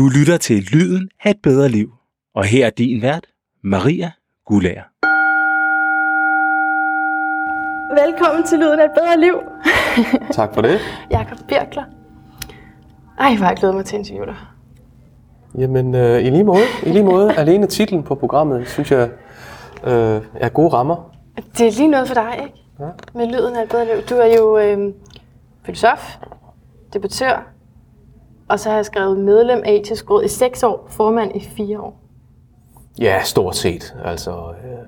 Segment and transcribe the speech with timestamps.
[0.00, 1.92] Du lytter til Lyden af et bedre liv.
[2.34, 3.26] Og her er din vært,
[3.62, 4.10] Maria
[4.46, 4.82] Gulager.
[8.04, 9.34] Velkommen til Lyden af et bedre liv.
[10.38, 10.80] Tak for det.
[11.10, 11.82] Jakob Birkler.
[13.18, 14.36] Ej, hvor har jeg glædet mig til at interviewe dig.
[15.58, 16.64] Jamen, øh, i lige måde.
[16.86, 17.34] I lige måde.
[17.40, 19.10] Alene titlen på programmet, synes jeg,
[19.84, 21.16] øh, er gode rammer.
[21.58, 22.54] Det er lige noget for dig, ikke?
[22.80, 22.88] Ja.
[23.14, 24.02] Med Lyden af et bedre liv.
[24.10, 24.94] Du er jo øh,
[25.64, 26.16] filosof,
[26.92, 27.59] debattør,
[28.50, 31.80] og så har jeg skrevet medlem af etisk råd i seks år, formand i fire
[31.80, 32.00] år.
[33.00, 33.96] Ja, stort set.
[34.04, 34.78] Altså, øh,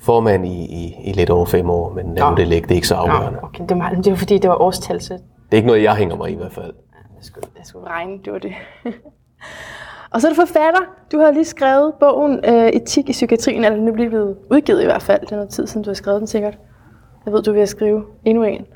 [0.00, 2.68] formand i, i, i lidt over fem år, men nu det ligge.
[2.68, 3.38] Det er ikke så afgørende.
[3.42, 5.94] okay, det, var, det var fordi, det var årstal, så Det er ikke noget, jeg
[5.94, 6.72] hænger mig i, i hvert fald.
[7.16, 8.52] jeg skulle, jeg skulle regne, det var det.
[10.12, 10.80] og så er du forfatter.
[11.12, 14.84] Du har lige skrevet bogen øh, Etik i psykiatrien, eller den er blevet udgivet i
[14.84, 15.20] hvert fald.
[15.20, 16.58] Det er noget tid siden, du har skrevet den sikkert.
[17.24, 18.66] Jeg ved, du vil skrive endnu en.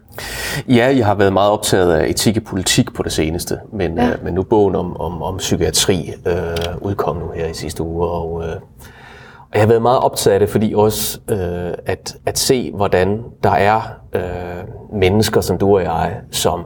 [0.69, 4.09] Ja, jeg har været meget optaget af etik og politik på det seneste, men, ja.
[4.09, 6.35] øh, men nu bogen om, om, om psykiatri øh,
[6.81, 8.57] udkom nu her i sidste uge, og, øh,
[9.39, 13.23] og jeg har været meget optaget af det, fordi også øh, at, at se, hvordan
[13.43, 13.81] der er
[14.13, 16.65] øh, mennesker som du og jeg, som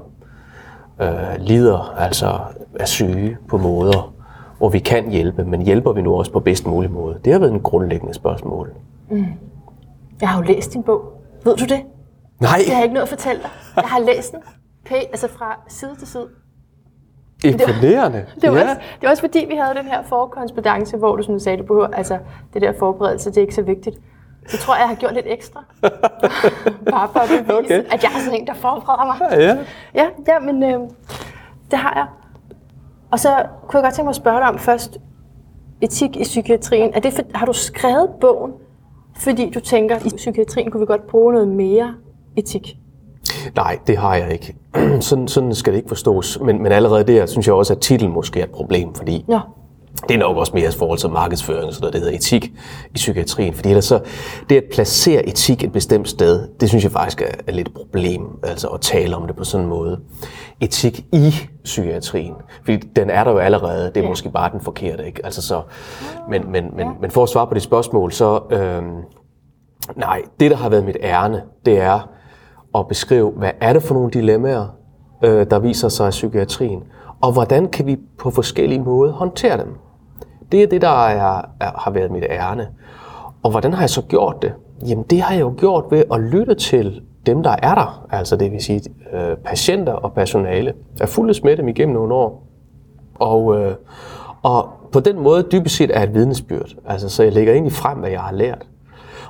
[1.02, 1.08] øh,
[1.38, 2.38] lider, altså
[2.80, 4.14] er syge på måder,
[4.58, 7.18] hvor vi kan hjælpe, men hjælper vi nu også på bedst mulig måde?
[7.24, 8.70] Det har været en grundlæggende spørgsmål.
[10.20, 11.02] Jeg har jo læst din bog.
[11.44, 11.80] Ved du det?
[12.40, 13.50] Nej, Jeg har ikke noget at fortælle dig.
[13.76, 14.40] Jeg har læst den.
[14.88, 16.28] Pæ- altså fra side til side.
[17.44, 18.26] imponerende.
[18.42, 18.62] Det var, ja.
[18.62, 21.62] også, det var også fordi, vi havde den her forkorrespondance, hvor du sådan sagde, du
[21.64, 22.18] behøver, altså
[22.54, 23.96] det der forberedelse, det er ikke så vigtigt.
[24.48, 25.64] Så tror jeg, jeg har gjort lidt ekstra.
[26.90, 27.84] Bare for at bevise, Okay.
[27.90, 29.16] at jeg er sådan en, der forbereder mig.
[29.40, 29.56] Ja.
[29.94, 30.78] Ja, ja men øh,
[31.70, 32.06] det har jeg.
[33.10, 33.28] Og så
[33.68, 34.98] kunne jeg godt tænke mig at spørge dig om først,
[35.80, 36.90] etik i psykiatrien.
[36.94, 38.52] Er det for, har du skrevet bogen,
[39.16, 41.94] fordi du tænker, i psykiatrien kunne vi godt bruge noget mere
[42.36, 42.76] etik?
[43.56, 44.54] Nej, det har jeg ikke.
[45.00, 46.38] sådan, sådan skal det ikke forstås.
[46.44, 49.40] Men, men allerede der synes jeg også, at titlen måske er et problem, fordi Nå,
[50.08, 52.44] det er nok også mere i forhold til markedsføring, så det hedder etik
[52.90, 53.54] i psykiatrien.
[53.54, 54.00] Fordi ellers så,
[54.48, 57.74] det at placere etik et bestemt sted, det synes jeg faktisk er, er lidt et
[57.74, 60.00] problem, altså at tale om det på sådan en måde.
[60.60, 64.08] Etik i psykiatrien, fordi den er der jo allerede, det er Ja.
[64.08, 65.20] måske bare den forkerte, ikke?
[65.24, 65.62] Altså så,
[66.30, 68.96] men, men, men, men for at svare på det spørgsmål, så øhm,
[69.96, 72.08] nej, det der har været mit ærne, det er
[72.78, 74.66] at beskrive, hvad er det for nogle dilemmaer,
[75.24, 76.82] øh, der viser sig i psykiatrien,
[77.20, 79.74] og hvordan kan vi på forskellige måder håndtere dem.
[80.52, 82.68] Det er det, der er, er, har været mit ærne.
[83.42, 84.52] Og hvordan har jeg så gjort det?
[84.88, 88.36] Jamen det har jeg jo gjort ved at lytte til dem, der er der, altså
[88.36, 88.82] det vil sige
[89.12, 90.72] øh, patienter og personale.
[90.98, 92.46] Jeg har med dem igennem nogle år.
[93.14, 93.74] Og, øh,
[94.42, 96.74] og på den måde dybest set er et vidnesbyrd.
[96.86, 98.66] Altså, så jeg lægger egentlig frem, hvad jeg har lært.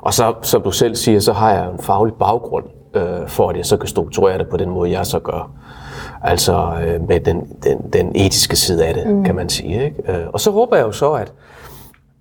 [0.00, 2.64] Og så, som du selv siger, så har jeg en faglig baggrund
[2.96, 5.50] øh, for, at jeg så kan strukturere det på den måde, jeg så gør.
[6.22, 9.24] Altså øh, med den, den, den etiske side af det, mm.
[9.24, 9.84] kan man sige.
[9.84, 10.12] Ikke?
[10.12, 11.32] Øh, og så håber jeg jo så, at,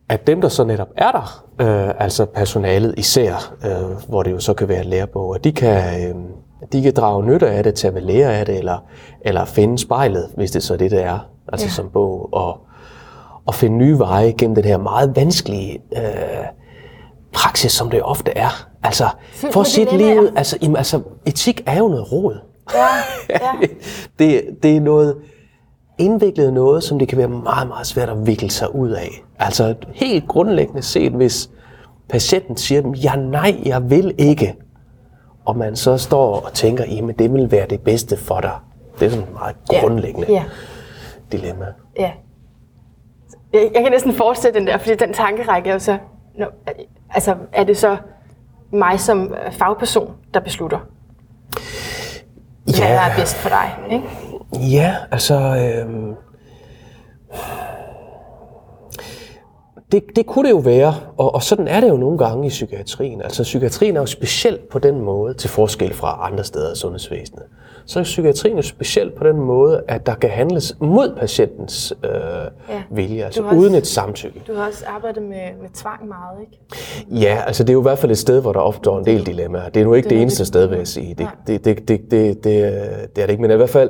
[0.09, 4.40] at dem, der så netop er der, øh, altså personalet især, øh, hvor det jo
[4.40, 6.16] så kan være lærebog, at de kan, øh,
[6.72, 8.78] de kan drage nytte af det, tage ved lære af det, eller,
[9.22, 11.69] eller finde spejlet, hvis det så er det, det er, altså Ja.
[11.69, 11.74] ja.
[11.74, 12.57] som bog, og,
[13.46, 16.46] og finde nye veje gennem den her meget vanskelige øh,
[17.35, 18.68] praksis, som det ofte er.
[18.84, 19.97] Altså, Fyldt for dilemmaer.
[20.13, 22.40] livet, altså, jamen, altså, etik er jo noget råd.
[22.73, 22.85] ja,
[23.29, 23.68] ja.
[24.19, 25.16] det, det er noget
[25.97, 29.09] indviklet noget, som det kan være meget, meget svært at vikle sig ud af.
[29.40, 31.50] Altså helt grundlæggende set, hvis
[32.09, 34.56] patienten siger, ja nej, jeg vil ikke,
[35.45, 38.51] og man så står og tænker, jamen det vil være det bedste for dig.
[39.00, 39.79] Det er sådan et meget Ja.
[39.81, 40.44] grundlæggende Ja,
[41.31, 41.66] dilemma.
[42.00, 42.12] ja.
[43.53, 45.97] Jeg, jeg kan næsten forestille den der, fordi den tankerække er jo så...
[46.38, 46.45] Nå,
[47.09, 47.97] altså, er det så
[48.71, 50.79] mig som øh, fagperson, der beslutter,
[52.63, 54.05] hvad der er bedst for dig, ikke?
[54.71, 55.35] Ja, altså...
[55.35, 56.15] Øh,
[59.91, 62.50] det, det kunne det jo være, og, og sådan er det jo nogle gange i
[62.50, 63.22] psykiatrien.
[63.22, 67.44] Altså psykiatrien er jo specielt på den måde, til forskel fra andre steder i sundhedsvæsenet.
[67.88, 72.09] Så er psykiatrien jo specielt på den måde, at der kan handles mod patientens øh,
[72.69, 72.84] Ja.
[72.91, 74.42] vilje, altså har uden også- et samtykke.
[74.48, 77.21] Du har også arbejdet med, med tvang meget, ikke?
[77.25, 79.25] Ja, altså det er jo i hvert fald et sted, hvor der opstår en del
[79.25, 79.69] dilemmaer.
[79.69, 80.48] Det er nu ikke Det det, eneste det.
[80.48, 81.13] sted, vil jeg sige.
[81.13, 83.89] Det, det, det, det, det, det, det er det ikke, men i hvert fald,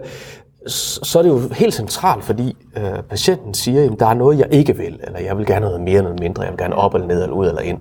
[0.67, 4.47] så er det jo helt centralt, fordi øh, patienten siger, at der er noget, jeg
[4.51, 7.07] ikke vil, eller jeg vil gerne noget mere, noget mindre, jeg vil gerne op eller
[7.07, 7.79] ned, eller ud eller ind.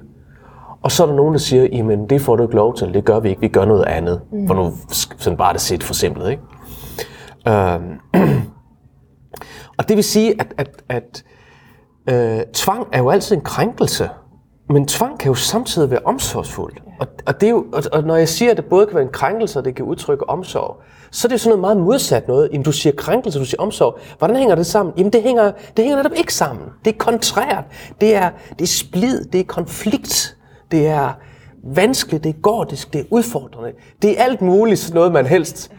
[0.82, 3.04] Og så er der nogen, der siger, jamen det får du ikke lov til, det
[3.04, 4.20] gør vi ikke, vi gør noget andet.
[4.32, 4.46] Mm.
[4.46, 4.72] For nu
[5.18, 6.42] sådan bare det set for simpelt, ikke?
[7.48, 7.98] Øhm,
[9.78, 11.24] og det vil sige, at, at, at
[12.10, 14.10] øh, tvang er jo altid en krænkelse.
[14.68, 16.82] Men tvang kan jo samtidig være omsorgsfuldt.
[17.00, 19.04] Og, og, det er jo, og, og når jeg siger, at det både kan være
[19.04, 20.82] en krænkelse, og det kan udtrykke omsorg,
[21.14, 22.48] så er det jo sådan noget meget modsat noget.
[22.52, 23.98] Jamen, du siger krænkelse, du siger omsorg.
[24.18, 24.94] Hvordan hænger det sammen?
[24.98, 26.66] Jamen, det hænger, det hænger netop ikke sammen.
[26.84, 27.64] Det er kontrært.
[28.00, 29.24] Det er, det er splid.
[29.24, 30.36] Det er konflikt.
[30.70, 31.12] Det er
[31.62, 32.24] vanskeligt.
[32.24, 32.92] Det er gordisk.
[32.92, 33.72] Det er udfordrende.
[34.02, 35.72] Det er alt muligt sådan noget, man helst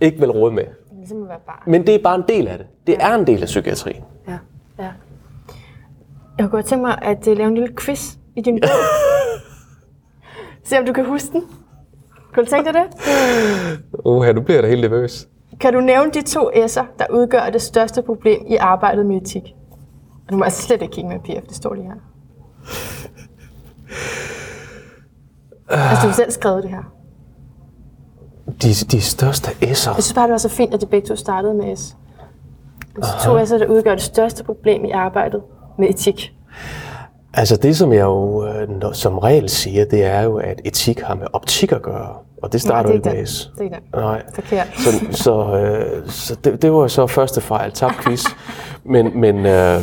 [0.00, 0.64] ikke vil råde med.
[0.96, 1.38] Ligesom være.
[1.66, 2.66] Men det er bare en del af det.
[2.86, 4.04] Det er en del af psykiatrien.
[4.28, 4.38] Ja,
[4.78, 4.90] ja.
[6.38, 8.70] Jeg kunne godt tænke mig at uh, lave en lille quiz i din bog.
[10.64, 11.42] Se om du kan huske den.
[12.34, 12.86] Kunne du tænke dig det?
[14.04, 15.28] Uha, nu bliver jeg da helt nervøs.
[15.60, 19.42] Kan du nævne de to S'er, der udgør det største problem i arbejdet med etik?
[20.26, 21.94] Og du må altså slet ikke kigge med PF, det står lige her.
[25.68, 26.92] Altså, du har selv skrevet det her.
[28.62, 29.64] De, de største S'er.
[29.66, 31.96] Jeg synes bare, det var så fint, at de begge to startede med S.
[32.96, 35.42] De to S'er, der udgør det største problem i arbejdet
[35.78, 36.32] med etik.
[37.34, 41.00] Altså det, som jeg jo øh, når- som regel siger, det er jo, at etik
[41.00, 42.08] har med optik at gøre.
[42.42, 43.26] Og det starter jo ikke med.
[43.26, 43.50] S.
[43.54, 44.00] Det er ikke den.
[44.00, 44.22] Nej.
[44.34, 44.66] Forkert.
[44.76, 44.90] Så,
[45.22, 48.24] så, øh, så det, det var så første fejl, tabt quiz.
[48.84, 49.82] Men, men øh,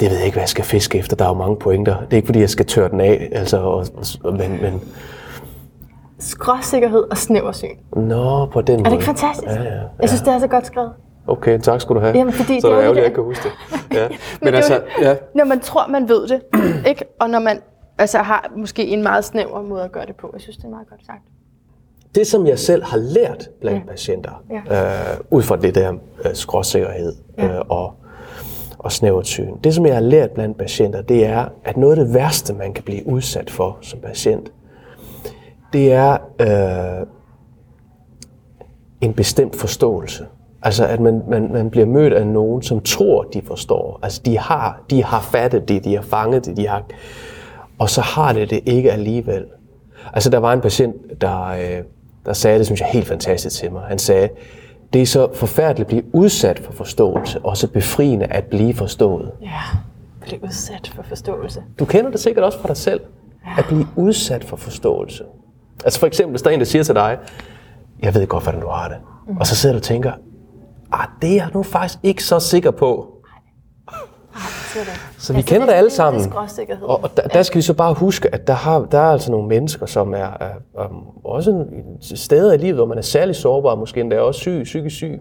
[0.00, 1.16] det ved jeg ikke, hvad jeg skal fiske efter.
[1.16, 1.96] Der er jo mange pointer.
[1.98, 3.28] Det er ikke, fordi jeg skal tørre den af.
[3.32, 3.86] Altså, og,
[4.24, 4.80] og, men, men
[6.18, 7.68] Skråsikkerhed og snæversyn.
[7.96, 8.84] nå, på den måde.
[8.86, 9.46] Er det ikke fantastisk?
[9.46, 9.80] Ja, ja.
[10.00, 10.90] Jeg synes, det er så godt skrevet.
[11.26, 12.16] Okay, tak skal du have.
[12.16, 13.52] Jamen, fordi så det er er ærgerligt, at jeg ikke kan huske det.
[13.98, 14.08] Ja.
[14.42, 15.16] Men, er altså, ja.
[15.34, 16.42] Når man tror, man ved det,
[16.90, 17.04] ikke?
[17.20, 17.60] og når man
[17.98, 20.30] altså, har måske en meget snæver måde at gøre det på.
[20.32, 21.22] Jeg synes, det er meget godt sagt.
[22.14, 23.90] Det, som jeg selv har lært blandt ja.
[23.90, 25.12] patienter, Ja.
[25.12, 25.92] øh, ud fra det der
[26.24, 27.44] øh, skråsikkerhed Ja.
[27.54, 27.94] øh, og,
[28.78, 32.04] og snævert syn, det, som jeg har lært blandt patienter, det er, at noget af
[32.04, 34.52] det værste, man kan blive udsat for som patient,
[35.72, 36.12] det er
[37.00, 37.06] øh,
[39.00, 40.26] en bestemt forståelse.
[40.64, 43.98] Altså, at man, man, man bliver mødt af nogen, som tror, de forstår.
[44.02, 46.82] Altså, de har, de har fattet det, de har fanget det, de har,
[47.78, 49.44] og så har det det ikke alligevel.
[50.12, 51.82] Altså, der var en patient, der, øh,
[52.26, 53.82] der sagde det, synes jeg, helt fantastisk til mig.
[53.88, 54.28] Han sagde,
[54.92, 59.30] det er så forfærdeligt at blive udsat for forståelse, og så befriende at blive forstået.
[59.42, 59.60] Ja,
[60.22, 61.62] blive udsat for forståelse.
[61.78, 63.00] Du kender det sikkert også fra dig selv,
[63.58, 65.24] at blive udsat for forståelse.
[65.84, 67.18] Altså for eksempel, hvis der er en, der siger til dig,
[68.02, 68.96] jeg ved godt, hvordan du har det.
[69.28, 69.36] Mm.
[69.36, 70.12] Og så sidder du og tænker,
[70.92, 73.10] ah, det er jeg nu faktisk ikke så sikker på.
[75.18, 76.32] Så vi kender det alle sammen.
[76.82, 79.30] Og, og der, der skal vi så bare huske, at der, har, der er altså
[79.30, 81.64] nogle mennesker, som er, er, er også
[82.00, 85.20] steder i livet, hvor man er særlig sårbar, måske endda også syg, psykisk syg.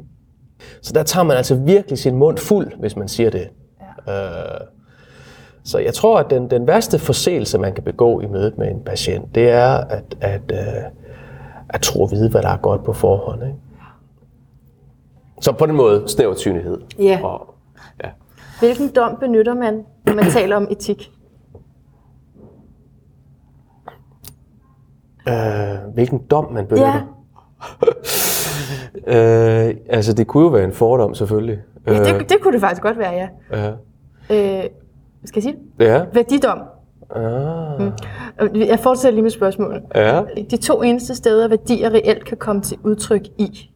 [0.81, 3.49] Så der tager man altså virkelig sin mund fuld, hvis man siger det.
[4.07, 4.13] Ja.
[4.13, 4.59] Øh,
[5.63, 8.83] så jeg tror, at den, den værste forseelse, man kan begå i mødet med en
[8.85, 10.57] patient, det er at, at, øh,
[11.69, 13.43] at tro at vide, hvad der er godt på forhånd.
[13.43, 13.55] Ikke?
[15.43, 16.77] Så på den måde snævert synlighed.
[16.99, 17.19] Ja.
[17.23, 17.55] Og,
[18.03, 18.09] ja.
[18.59, 21.11] Hvilken dom benytter man, når man taler om etik?
[25.27, 26.93] Øh, hvilken dom man benytter.
[26.93, 27.01] Ja,
[29.07, 31.59] Øh, altså, det kunne jo være en fordom, selvfølgelig.
[31.87, 33.27] ja det, det kunne det faktisk godt være, ja.
[33.51, 33.69] ja.
[34.29, 34.69] Øh,
[35.25, 35.85] skal jeg sige det?
[35.85, 36.05] Ja.
[36.13, 36.59] Værdidom.
[37.15, 37.91] Ah.
[38.39, 39.83] Og Jeg fortsætter lige med spørgsmålet.
[39.95, 40.21] Ja.
[40.51, 43.72] De to eneste steder, værdier reelt kan komme til udtryk i.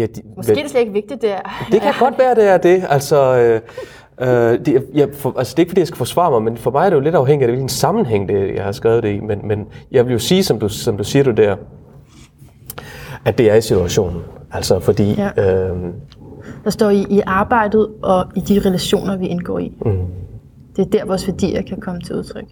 [0.00, 1.66] ja de, Måske er det slet ikke vigtigt, det er.
[1.72, 2.84] det kan godt være, det er det.
[2.88, 3.60] Altså, øh,
[4.28, 6.70] øh, det, jeg, for, altså, det er ikke, fordi jeg skal forsvare mig, men for
[6.70, 9.20] mig er det jo lidt afhængigt af, hvilken sammenhæng det, jeg har skrevet det i.
[9.20, 11.56] Men, men jeg vil jo sige, som du, som du siger du der,
[13.24, 14.20] at det er i situationen.
[14.52, 15.14] Altså, fordi...
[15.14, 15.68] Ja.
[15.70, 15.76] Øh,
[16.64, 19.72] Der står i, i arbejdet og i de relationer, vi indgår i.
[19.84, 19.98] Mm.
[20.76, 22.44] Det er der, vores værdier kan komme til udtryk.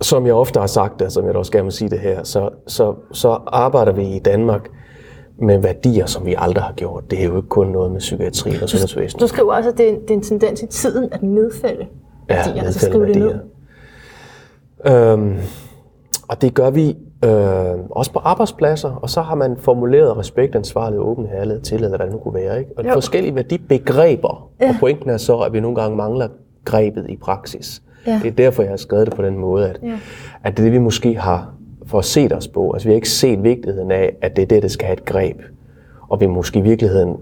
[0.00, 2.48] som jeg ofte har sagt, og som jeg også gerne vil sige det her, så,
[2.66, 4.68] så, så arbejder vi i Danmark
[5.42, 7.10] med værdier, som vi aldrig har gjort.
[7.10, 9.20] Det er jo ikke kun noget med psykiatrien og sundhedsvæsenet.
[9.22, 11.86] Du skriver også, at det er, det er en tendens i tiden at nedfælde
[12.28, 12.54] værdier.
[12.56, 13.34] Ja, altså skrive det ned.
[14.86, 15.36] Øhm,
[16.28, 17.30] og det gør vi øh,
[17.90, 22.06] også på arbejdspladser, og så har man formuleret respekt, ansvarlig, åbenhed, ærlighed, tillid, eller hvad
[22.06, 22.58] det nu kunne være.
[22.58, 22.70] Ikke?
[22.76, 22.92] Og Jo.
[22.92, 24.50] forskellige værdibegreber.
[24.60, 24.68] Ja.
[24.68, 26.28] Og pointen er så, at vi nogle gange mangler
[26.64, 27.82] grebet i praksis.
[28.06, 28.20] Ja.
[28.22, 29.98] Det er derfor, jeg har skrevet det på den måde, at, Ja.
[30.44, 31.50] at det er det, vi måske har
[31.88, 32.70] for set os på.
[32.72, 35.04] Altså, vi har ikke set vigtigheden af, at det er det, der skal have et
[35.04, 35.36] greb.
[36.08, 37.16] Og vi måske i virkeligheden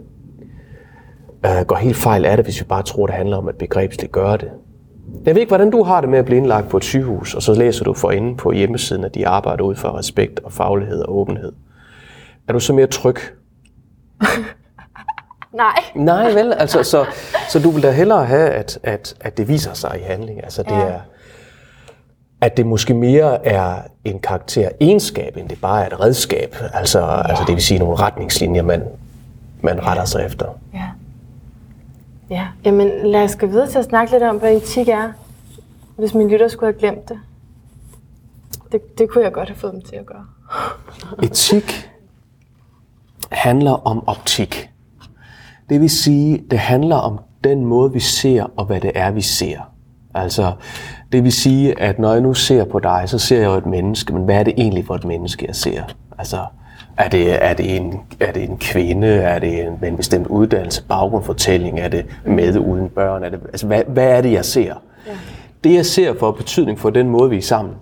[1.47, 4.13] øh, går helt fejl af det, hvis vi bare tror, det handler om at begrebsligt
[4.13, 4.51] gøre det.
[5.25, 7.43] Jeg ved ikke, hvordan du har det med at blive indlagt på et sygehus, og
[7.43, 11.01] så læser du for inde på hjemmesiden, at de arbejder ud for respekt og faglighed
[11.03, 11.53] og åbenhed.
[12.49, 13.17] Er du så mere tryg?
[15.53, 15.75] Nej.
[15.95, 16.53] Nej, vel?
[16.53, 17.05] Altså, så,
[17.49, 20.45] så du vil da hellere have, at, at, at det viser sig i handling.
[20.45, 20.81] Altså, det Ja.
[20.81, 20.99] er,
[22.41, 26.57] at det måske mere er en karakter egenskab, end det bare er et redskab.
[26.75, 28.83] Altså, altså det vil sige nogle retningslinjer, man,
[29.61, 30.47] man retter sig efter.
[30.75, 30.85] Ja.
[32.31, 35.13] Ja, jamen lad os gå videre til at snakke lidt om, hvad etik er,
[35.97, 37.19] hvis min lytter skulle have glemt det.
[38.73, 40.27] Det, det kunne jeg godt have fået dem til at gøre.
[41.23, 41.91] Etik
[43.33, 44.71] handler om optik.
[45.69, 49.21] Det vil sige, det handler om den måde, vi ser, og hvad det er, vi
[49.21, 49.59] ser.
[50.15, 50.53] Altså,
[51.13, 53.67] det vil sige, at når jeg nu ser på dig, så ser jeg jo et
[53.67, 55.83] menneske, men hvad er det egentlig for et menneske, jeg ser?
[56.19, 56.39] Altså,
[56.97, 59.07] er det, er det, en, er det en kvinde?
[59.07, 61.81] Er det en, med en bestemt uddannelse, baggrund, fortælling?
[61.81, 63.25] Er det med uden børn?
[63.25, 64.75] Er det, altså, hvad, hvad er det, jeg ser?
[65.07, 65.13] Ja.
[65.65, 67.75] Det, jeg ser, får betydning for den måde, vi er sammen.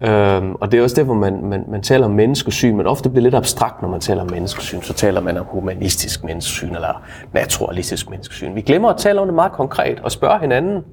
[0.00, 3.22] Øhm, og det er også derfor, man, man, man taler om menneskesyn, men ofte bliver
[3.22, 4.82] lidt abstrakt, når man taler om menneskesyn.
[4.82, 7.02] Så taler man om humanistisk menneskesyn eller
[7.32, 8.54] naturalistisk menneskesyn.
[8.54, 10.84] Vi glemmer at tale om det meget konkret og spørge hinanden.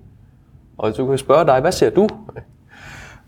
[0.79, 2.07] Og du kan spørge dig, hvad ser du?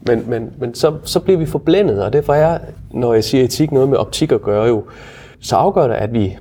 [0.08, 2.60] Men, men, men så, så bliver vi forblændet, og derfor er,
[2.92, 4.84] når jeg siger etik, noget med optik at gøre jo,
[5.42, 6.38] så afgør det, at vi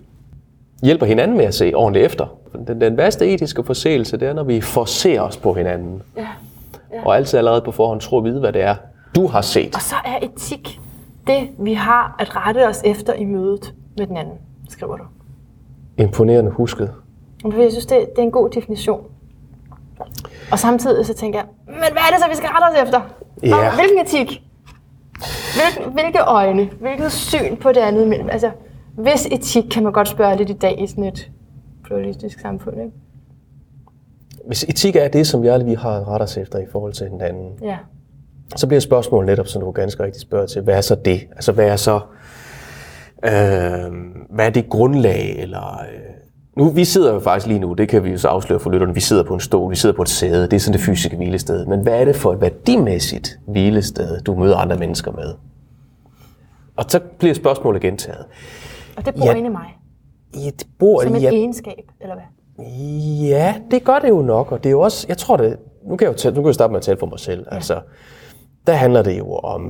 [0.82, 2.26] hjælper hinanden med at se ordentligt efter.
[2.66, 6.02] Den, den værste etiske forseelse, det er, når vi forser os på hinanden.
[6.16, 6.26] Ja.
[6.92, 7.06] Ja.
[7.06, 8.74] Og altid allerede på forhånd tror at vide, hvad det er,
[9.14, 9.74] du har set.
[9.74, 10.80] Og så er etik
[11.26, 14.34] det, vi har at rette os efter i mødet med den anden,
[14.68, 15.04] skriver du.
[15.98, 16.92] Imponerende husket.
[17.44, 19.04] Jeg synes, det, det er en god definition.
[20.52, 23.00] Og samtidig så tænker jeg, men hvad er det så, vi skal rette os efter?
[23.42, 23.74] Ja.
[23.74, 24.42] Hvilken etik?
[25.54, 26.70] Hvilke, hvilke øjne?
[26.80, 28.08] Hvilket syn på det andet?
[28.08, 28.50] Men, altså,
[28.96, 31.30] hvis etik kan man godt spørge lidt i dag i sådan et
[31.84, 32.92] pluralistisk samfund, ikke?
[34.46, 37.52] Hvis etik er det, som jeg vi har ret os efter i forhold til hinanden,
[37.62, 37.76] Ja.
[38.56, 41.20] så bliver spørgsmålet netop, som du ganske rigtigt spørger til, hvad er så det?
[41.36, 42.00] Altså, hvad er så,
[43.24, 43.92] øh,
[44.30, 45.80] hvad er det grundlag, eller...
[45.80, 46.00] Øh,
[46.60, 48.94] nu, vi sidder jo faktisk lige nu, det kan vi jo så afsløre for lytterne,
[48.94, 51.16] vi sidder på en stol, vi sidder på et sæde, det er sådan det fysiske
[51.16, 51.66] hvilested.
[51.66, 55.34] Men hvad er det for et værdimæssigt hvilested, du møder andre mennesker med?
[56.76, 58.24] Og så bliver spørgsmålet gentaget.
[58.96, 59.34] Og det bor Ja.
[59.34, 59.76] inde i mig.
[60.34, 62.66] Ja, det bor Som en ja, egenskab, eller hvad?
[63.28, 65.96] Ja, det gør det jo nok, og det er jo også, jeg tror det, nu
[65.96, 67.54] kan jeg jo, tale, nu kan jeg starte med at tale for mig selv, ja.
[67.54, 67.80] altså,
[68.66, 69.60] der handler det jo om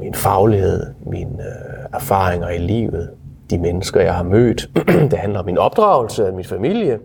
[0.00, 3.10] min faglighed, mine øh, erfaringer i livet,
[3.50, 4.70] de mennesker, jeg har mødt,
[5.10, 6.98] det handler om min opdragelse, min familie.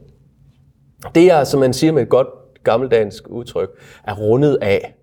[1.16, 2.28] Det er, som man siger med et godt
[2.64, 3.70] gammeldansk udtryk,
[4.04, 4.96] er rundet af.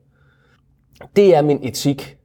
[1.17, 2.19] Det er min etik.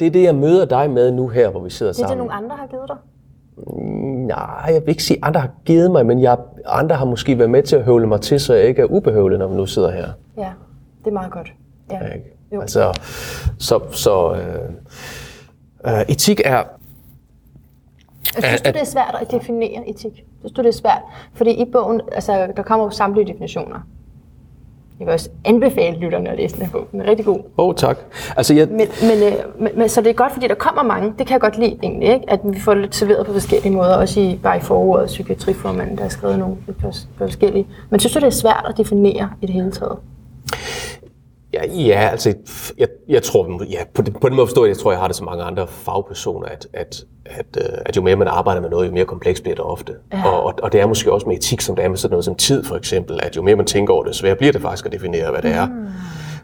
[0.00, 2.08] Det er det, jeg møder dig med nu her, hvor vi sidder Det er det,
[2.08, 2.18] sammen.
[2.18, 2.96] nogle andre har givet dig.
[4.26, 7.38] Nej, jeg vil ikke sige, at andre har givet mig, men jeg, andre har måske
[7.38, 9.66] været med til at høvle mig til, så jeg ikke er ubehøvlet, når vi nu
[9.66, 10.08] sidder her.
[10.36, 10.50] Ja,
[10.98, 11.52] det er meget godt.
[11.90, 12.06] Ja.
[12.06, 12.36] Ikke?
[12.52, 12.60] Jo.
[12.60, 13.00] Altså,
[13.58, 14.70] så, så øh,
[15.94, 16.62] øh, etik er...
[18.36, 20.24] Jeg synes, du, det er svært at definere etik.
[20.40, 21.02] Synes du, det er svært?
[21.34, 23.80] Fordi i bogen, altså, der kommer jo samtlige definitioner.
[25.00, 26.86] Jeg vil også anbefale lytterne at læse den her bog.
[26.92, 27.38] Den er rigtig god.
[27.38, 27.98] Åh, oh, tak.
[28.36, 31.14] Altså, jeg, Men, men, øh, men, men, så det er godt, fordi der kommer mange.
[31.18, 32.30] Det kan jeg godt lide egentlig, ikke?
[32.30, 33.96] At vi får det lidt serveret på forskellige måder.
[33.96, 36.56] Også i, bare i forordet, psykiatriformanden, der har skrevet nogle
[37.18, 37.66] forskellige.
[37.90, 39.96] Men synes du, det er svært at definere i det hele taget?
[41.52, 42.34] Ja, ja altså,
[42.78, 45.06] jeg, jeg tror, ja, på, den, på den måde forstår jeg, jeg tror, jeg har
[45.06, 48.70] det som mange andre fagpersoner, at, at, at, øh, at jo mere man arbejder med
[48.70, 49.92] noget, jo mere komplekst bliver det ofte.
[50.12, 50.28] Ja.
[50.28, 52.24] Og, og, og det er måske også med etik, som det er med sådan noget
[52.24, 54.86] som tid, for eksempel, at jo mere man tænker over det, sværere bliver det faktisk
[54.86, 55.66] at definere, hvad det er.
[55.66, 55.86] Mm.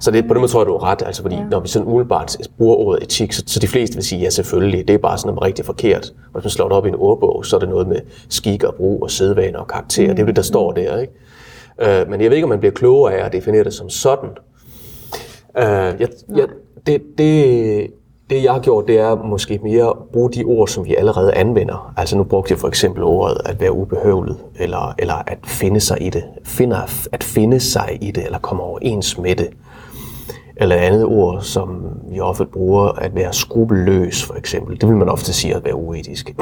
[0.00, 1.44] Så det, på den måde tror jeg, du er ret, altså fordi ja.
[1.50, 4.88] når vi sådan umiddelbart bruger ordet etik, så, så de fleste vil sige, ja selvfølgelig,
[4.88, 6.12] det er bare sådan noget rigtig forkert.
[6.26, 8.64] Og hvis man slår det op i en ordbog, så er det noget med skik
[8.64, 10.02] og brug og sædvaner og karakter.
[10.02, 10.08] Mm.
[10.08, 11.12] Det er jo det, der står der, ikke?
[11.80, 14.30] Øh, men jeg ved ikke, om man bliver klogere af at definere det som sådan.
[15.58, 16.46] Øh, jeg, jeg,
[16.86, 17.90] det, det,
[18.30, 21.34] det, jeg har gjort, det er måske mere at bruge de ord, som vi allerede
[21.34, 21.92] anvender.
[21.96, 26.02] Altså nu brugte jeg for eksempel ordet at være ubehøvlet, eller, eller at finde sig
[26.02, 26.24] i det.
[26.44, 29.48] Finder, at finde sig i det, eller komme overens med det.
[30.56, 34.80] Eller et andet ord, som vi ofte bruger, at være skrupelløs, for eksempel.
[34.80, 36.34] Det vil man ofte sige at være uetisk.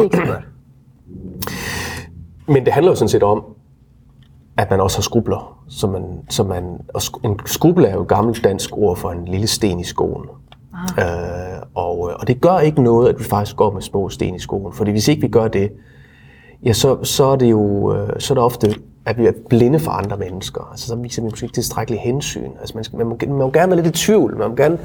[2.46, 3.44] Men det handler jo sådan set om,
[4.56, 5.64] at man også har skrubler.
[5.68, 9.24] Så man, så man, og en skrubbel er jo et gammelt dansk ord for en
[9.24, 10.26] lille sten i skoen.
[10.98, 11.04] Øh,
[11.74, 14.38] og, øh, og det gør ikke noget, at vi faktisk går med små sten i
[14.38, 14.72] skoen.
[14.72, 15.72] Fordi hvis ikke vi gør det,
[16.64, 18.74] ja, så, så er det jo øh, så er det ofte,
[19.06, 20.68] at vi er blinde for andre mennesker.
[20.70, 22.50] Altså, så viser vi måske ikke tilstrækkeligt hensyn.
[22.60, 24.38] Altså, man, skal, man, må, man må gerne være lidt i tvivl.
[24.38, 24.78] Man må gerne,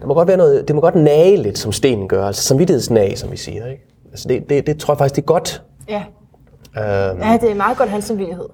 [0.00, 2.26] der må godt være noget, det må godt nage lidt, som stenen gør.
[2.26, 3.66] Altså samvittighedsnag, som vi siger.
[3.66, 3.82] Ikke?
[4.10, 5.62] Altså, det, det, det tror jeg faktisk, det er godt.
[5.88, 6.02] Ja.
[6.76, 8.48] Øhm, ja, det er meget godt en samvittighed.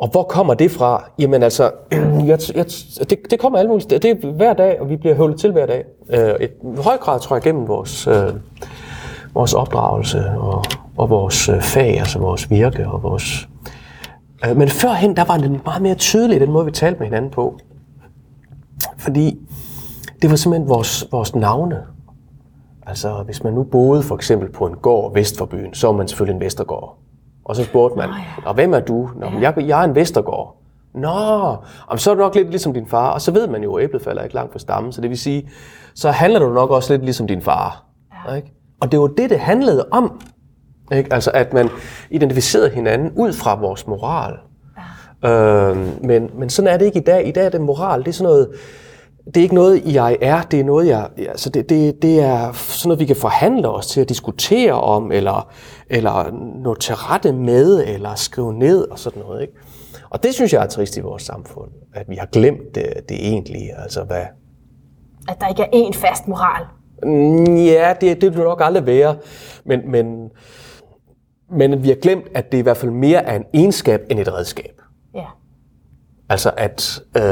[0.00, 1.04] Og hvor kommer det fra?
[1.18, 1.70] Jamen altså,
[2.30, 2.66] jeg, jeg,
[3.10, 4.00] det, det kommer alle mulige steder.
[4.00, 5.84] Det er hver dag, og vi bliver høvlet til hver dag.
[6.10, 8.34] Øh, et, I høj grad tror jeg gennem vores, øh,
[9.34, 10.64] vores opdragelse og,
[10.96, 13.48] og vores øh, fag, altså vores virke og vores...
[14.46, 17.30] Øh, men førhen, der var det meget mere tydeligt, den måde, vi talte med hinanden
[17.30, 17.58] på.
[18.98, 19.38] Fordi
[20.22, 21.82] det var simpelthen vores, vores navne.
[22.86, 25.96] Altså, hvis man nu boede for eksempel på en gård vest for byen, så var
[25.96, 26.96] man selvfølgelig en Vestergård.
[27.50, 28.48] Og så spurgte man, Nå, ja.
[28.48, 29.10] og hvem er du?
[29.16, 29.38] Nå, ja.
[29.40, 30.56] jeg, jeg er en Vestergaard.
[30.94, 31.56] Nå,
[31.88, 33.10] om så er du nok lidt ligesom din far.
[33.10, 34.92] Og så ved man jo, at æblet falder ikke langt fra stammen.
[34.92, 35.50] Så det vil sige,
[35.94, 37.84] så handler du nok også lidt ligesom din far.
[38.28, 38.34] Ja.
[38.34, 38.52] Ikke?
[38.80, 40.20] Og det var det, det handlede om.
[40.92, 41.12] Ikke?
[41.12, 41.68] Altså, at man
[42.10, 44.34] identificerede hinanden ud fra vores moral.
[45.22, 45.30] Ja.
[45.30, 47.28] Øhm, men, men sådan er det ikke i dag.
[47.28, 48.48] I dag er det moral, det er sådan noget,
[49.26, 52.52] det er ikke noget, jeg er, det er noget, jeg, altså det, det, det er
[52.52, 55.52] sådan noget, vi kan forhandle os til at diskutere om, eller,
[55.90, 56.30] eller
[56.62, 59.40] nå til rette med, eller skrive ned og sådan noget.
[59.42, 59.52] Ikke?
[60.10, 63.28] Og det synes jeg er trist i vores samfund, at vi har glemt det, det
[63.28, 64.22] egentlige, altså hvad...
[65.28, 66.64] At der ikke er én fast moral.
[67.02, 69.16] Mm, Ja, det, det vil nok aldrig være,
[69.64, 70.30] men, men,
[71.50, 74.32] men vi har glemt, at det i hvert fald mere er en egenskab end et
[74.34, 74.80] redskab.
[75.14, 75.24] Ja.
[76.28, 77.22] Altså at øh,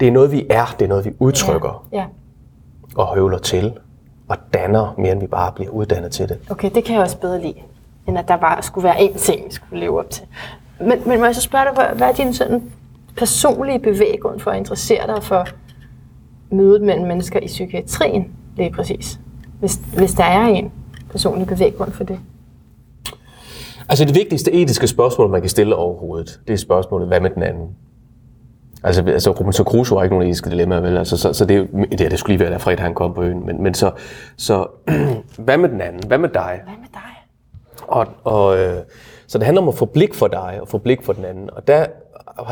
[0.00, 2.04] det er noget, vi er, det er noget, vi udtrykker Ja.
[2.96, 3.72] og høvler til,
[4.28, 6.38] og danner mere, end vi bare bliver uddannet til det.
[6.50, 7.54] Okay, det kan jeg også bedre lide,
[8.08, 10.24] end at der bare skulle være én ting, vi skulle leve op til.
[10.80, 12.62] Men, men må jeg så spørge dig, hvad, hvad er din sådan
[13.16, 15.46] personlige bevæggrund for at interessere dig for
[16.50, 19.20] mødet mellem mennesker i psykiatrien, lige præcis?
[19.60, 20.72] Hvis, hvis der er en
[21.10, 22.18] personlig bevæggrund for det.
[23.88, 27.42] Altså det vigtigste etiske spørgsmål, man kan stille overhovedet, det er spørgsmålet, hvad med den
[27.42, 27.68] anden?
[28.84, 30.96] Altså, altså Robinson Crusoe har ikke nogen etiske dilemmaer, vel?
[30.96, 33.14] Altså, så, så det, er jo- det, det skulle lige være der fredag, han kom
[33.14, 33.46] på øen.
[33.46, 33.90] Men, men så,
[34.36, 34.66] så
[35.44, 36.00] hvad med den anden?
[36.08, 36.60] Hvad med dig?
[36.64, 37.00] Hvad med dig?
[37.88, 38.76] Og, og, øh,
[39.26, 41.50] så det handler om at få blik for dig og få blik for den anden.
[41.52, 41.86] Og der,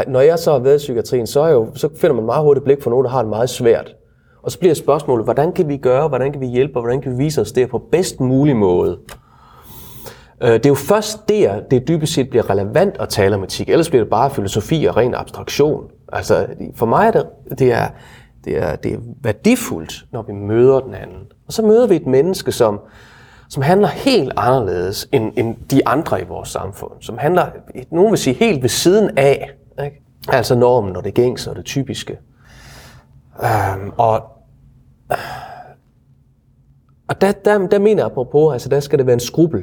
[0.09, 2.65] når jeg så har været i psykiatrien, så, er jo, så finder man meget hurtigt
[2.65, 3.95] blik for nogen, der har det meget svært.
[4.43, 7.12] Og så bliver spørgsmålet, hvordan kan vi gøre, hvordan kan vi hjælpe, og hvordan kan
[7.12, 8.99] vi vise os det på bedst mulig måde?
[10.43, 13.69] Øh, Det er jo først der, det dybest set bliver relevant at tale om etik.
[13.69, 15.85] Ellers bliver det bare filosofi og ren abstraktion.
[16.12, 17.26] Altså, for mig er det,
[17.59, 17.88] det, er,
[18.45, 21.23] det, er, det er værdifuldt, når vi møder den anden.
[21.47, 22.81] Og så møder vi et menneske, som,
[23.49, 26.92] som handler helt anderledes end, end de andre i vores samfund.
[27.00, 27.47] Som handler,
[27.90, 29.50] nogen vil sige, helt ved siden af.
[29.85, 30.02] Ikke?
[30.28, 32.19] Altså normen og det gængse og det typiske.
[33.45, 34.23] Øhm, og
[37.09, 39.62] og der, der, der mener jeg på, altså der skal det være en skrubel.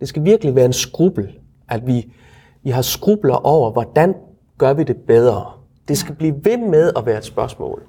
[0.00, 2.12] Det skal virkelig være en skrubel, at vi,
[2.62, 4.14] vi har skrubler over, hvordan
[4.58, 5.52] gør vi det bedre.
[5.88, 7.82] Det skal blive ved med at være et spørgsmål.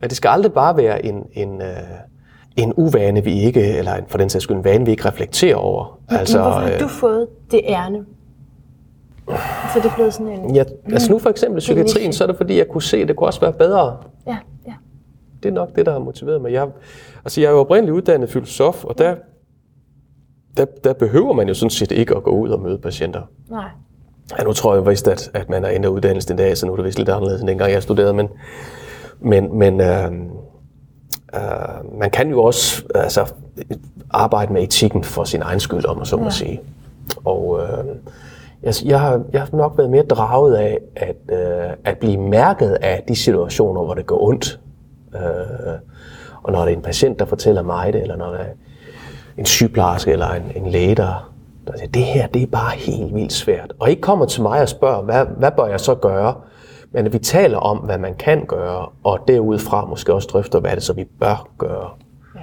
[0.00, 1.68] Men det skal aldrig bare være en, en, øh,
[2.56, 5.98] en uvane, vi ikke, eller for den sags skyld en vane, vi ikke reflekterer over.
[6.08, 8.04] Altså, Men hvorfor har øh, du fået det ærne?
[9.74, 10.54] Så det er blevet sådan en...
[10.54, 13.08] ja, altså nu for eksempel i psykiatrien, så er det fordi, jeg kunne se, at
[13.08, 13.96] det kunne også være bedre.
[14.26, 14.72] Ja, ja.
[15.42, 16.52] Det er nok det, der har motiveret mig.
[16.52, 16.68] Jeg,
[17.24, 19.14] altså, jeg er jo oprindeligt uddannet filosof, og der,
[20.56, 23.22] der, der behøver man jo sådan set ikke at gå ud og møde patienter.
[23.50, 23.68] Nej.
[24.38, 26.72] Ja, nu tror jeg vist, at, at man er ændret uddannelsen i dag, så nu
[26.72, 28.28] er det vist lidt anderledes, end dengang jeg studerede, men,
[29.20, 30.04] men, men øh,
[31.34, 33.32] øh, man kan jo også altså,
[34.10, 36.30] arbejde med etikken for sin egen skyld, om man så må Ja.
[36.30, 36.60] sige.
[37.24, 37.84] Og øh,
[38.62, 42.70] jeg, jeg, har, jeg har nok været mere draget af at, øh, at blive mærket
[42.82, 44.60] af de situationer, hvor det går ondt.
[45.14, 45.20] Øh,
[46.42, 48.44] og når det er en patient, der fortæller mig det, eller når det er
[49.38, 51.32] en sygeplejerske eller en, en læge, der,
[51.72, 53.72] der siger, det her det er bare helt vildt svært.
[53.80, 56.34] Og ikke kommer til mig og spørger, hvad, hvad bør jeg så gøre?
[56.92, 60.74] Men at vi taler om, hvad man kan gøre, og derudfra måske også drøfter, hvad
[60.74, 61.90] det så vi bør gøre.
[62.34, 62.40] Ja.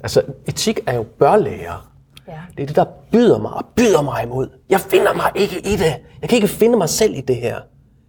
[0.00, 1.90] Altså, etik er jo børlæger.
[2.28, 2.32] Ja.
[2.56, 4.48] Det er det, der byder mig og byder mig imod.
[4.70, 5.94] Jeg finder mig ikke i det.
[6.20, 7.54] Jeg kan ikke finde mig selv i det her.
[7.54, 7.60] Jeg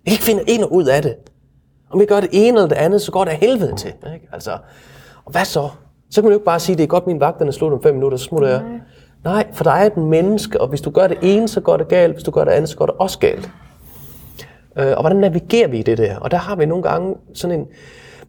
[0.05, 1.15] kan ikke finde ind og ud af det.
[1.91, 3.93] Om vi gør det ene eller det andet, så går det af helvede til.
[4.13, 4.27] Ikke?
[4.33, 4.51] Altså,
[5.25, 5.69] og hvad så?
[6.11, 7.93] Så kan man jo ikke bare sige, det er godt, min vagterne slut om fem
[7.93, 8.61] minutter, så smutter jeg.
[9.23, 11.87] Nej, for der er et menneske, og hvis du gør det ene, så går det
[11.87, 12.13] galt.
[12.13, 13.49] Hvis du gør det andet, så går det også galt.
[14.77, 16.17] Øh, og hvordan navigerer vi i det der?
[16.17, 17.67] Og der har vi nogle gange sådan en...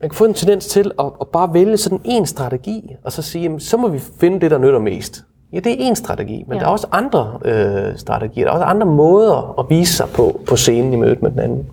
[0.01, 3.23] Man kan få en tendens til at, at bare vælge sådan en strategi, og så
[3.23, 5.25] sige, jamen, så må vi finde det, der nytter mest.
[5.53, 6.61] Ja, det er en strategi, men ja.
[6.61, 8.45] der er også andre øh, strategier.
[8.45, 11.39] Der er også andre måder at vise sig på, på scenen i mødet med den
[11.39, 11.67] anden.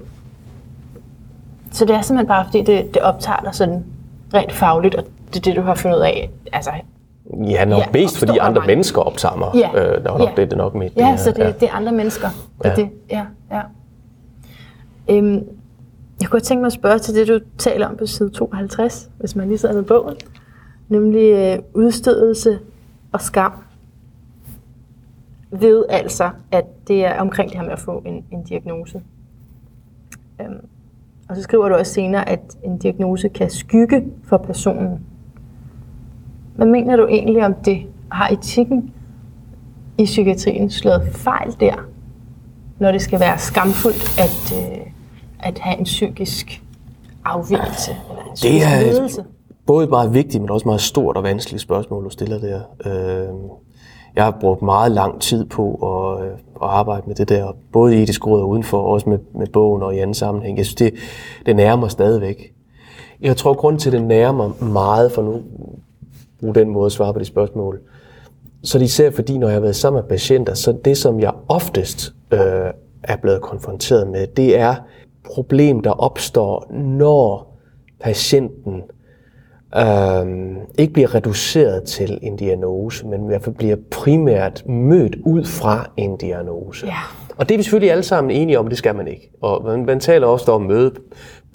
[1.71, 3.85] Så det er simpelthen bare, fordi det, det optager dig sådan
[4.33, 6.29] rent fagligt, og det er det, du har fundet ud af.
[6.53, 6.71] Altså,
[7.33, 8.67] Ja, nok Ja, ja, mest fordi andre mange.
[8.67, 9.49] mennesker optager mig.
[9.55, 10.33] Ja, Øh, der var nok ja.
[10.41, 10.93] det, det er nok mit.
[10.97, 12.27] ja, så det, det er andre mennesker.
[12.63, 12.75] Det Ja.
[12.75, 12.89] det.
[13.11, 13.61] Ja, ja.
[15.09, 15.43] Øhm,
[16.21, 19.35] jeg kunne tænke mig at spørge til det, du taler om på side 52, hvis
[19.35, 20.15] man lige sidder med bogen,
[20.89, 22.59] nemlig øh, udstødelse
[23.11, 23.51] og skam.
[25.51, 29.01] Ved altså, at det er omkring det her med at få en, en diagnose.
[30.41, 30.53] Øhm,
[31.29, 34.99] og så skriver du også senere, at en diagnose kan skygge for personen.
[36.55, 37.81] Hvad mener du egentlig om det?
[38.11, 38.93] Har etikken
[39.97, 41.73] i psykiatrien slået fejl der,
[42.79, 44.77] når det skal være skamfuldt at, øh,
[45.39, 46.61] at have en psykisk
[47.25, 49.23] afvigelse eller en psykisk er lidelse?
[49.65, 52.59] både et meget vigtigt, men også meget stort og vanskeligt spørgsmål, du stiller der.
[52.85, 53.33] Øh,
[54.15, 57.95] Jeg har brugt meget lang tid på at, øh, at arbejde med det der, både
[57.99, 60.57] i etisk råd og udenfor, og også med, med bogen og i anden sammenhæng.
[60.57, 60.93] Jeg synes, det,
[61.45, 62.51] det nærmer mig stadigvæk.
[63.21, 65.41] Jeg tror, grund til, at det nærmer meget, for nu
[66.39, 67.79] bruge den måde at svare på de spørgsmål,
[68.63, 71.31] så det især fordi, når jeg har været sammen med patienter, så det, som jeg
[71.47, 72.39] oftest øh,
[73.03, 74.75] er blevet konfronteret med, det er
[75.23, 77.57] problem, der opstår, når
[77.99, 78.83] patienten
[79.77, 85.43] øh, ikke bliver reduceret til en diagnose, men i hvert fald bliver primært mødt ud
[85.43, 86.85] fra en diagnose.
[86.85, 86.93] Ja.
[87.37, 89.31] Og det er vi selvfølgelig alle sammen enige om, det skal man ikke.
[89.41, 90.91] Og man, man taler også om møde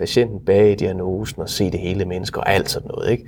[0.01, 3.11] patienten bag diagnosen og se det hele menneske og alt sådan noget.
[3.11, 3.25] Ikke?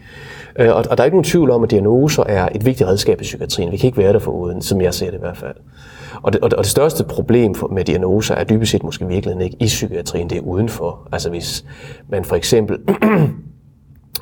[0.58, 3.20] Øh, og, og der er ikke nogen tvivl om, at diagnoser er et vigtigt redskab
[3.20, 3.72] i psykiatrien.
[3.72, 5.56] Vi kan ikke være der for uden, som jeg ser det i hvert fald.
[6.22, 9.06] Og det, og det, og det største problem for, med diagnoser er dybest set måske
[9.06, 11.08] virkelig ikke i psykiatrien, det er udenfor.
[11.12, 11.64] Altså hvis
[12.08, 12.78] man for eksempel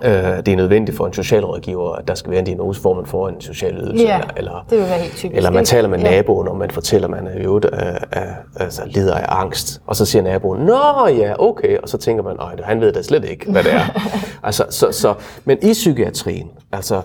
[0.05, 0.13] Øh,
[0.47, 3.29] det er nødvendigt for en socialrådgiver, at der skal være en diagnose, hvor man får
[3.29, 4.05] en social ydelse.
[4.05, 6.11] Ja, eller, eller, det vil være helt typisk, Eller man taler med Ja.
[6.11, 8.23] naboen, og man fortæller, at man er øvrigt øh, øh,
[8.57, 9.83] altså, lider af angst.
[9.87, 11.79] Og så siger naboen, nå ja, okay.
[11.79, 13.85] Og så tænker man, nej, han ved da slet ikke, hvad det er.
[14.47, 17.01] altså, så, så, men i psykiatrien, altså,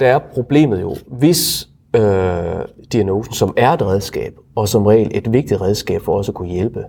[0.00, 2.02] der er problemet jo, hvis øh,
[2.92, 6.48] diagnosen, som er et redskab, og som regel et vigtigt redskab for os at kunne
[6.48, 6.80] hjælpe,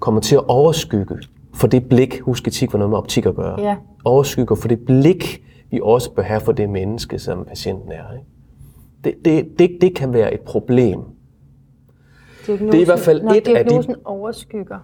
[0.00, 1.14] kommer til at overskygge
[1.58, 3.76] for det blik, husk etik var noget med optik at gøre, Ja.
[4.04, 8.12] overskygger for det blik, vi også bør have for det menneske, som patienten er.
[8.12, 8.26] Ikke?
[9.04, 11.00] Det, det, det, det kan være et problem.
[12.46, 14.78] Diagnosen, Det er i hvert fald når et af de- overskygger.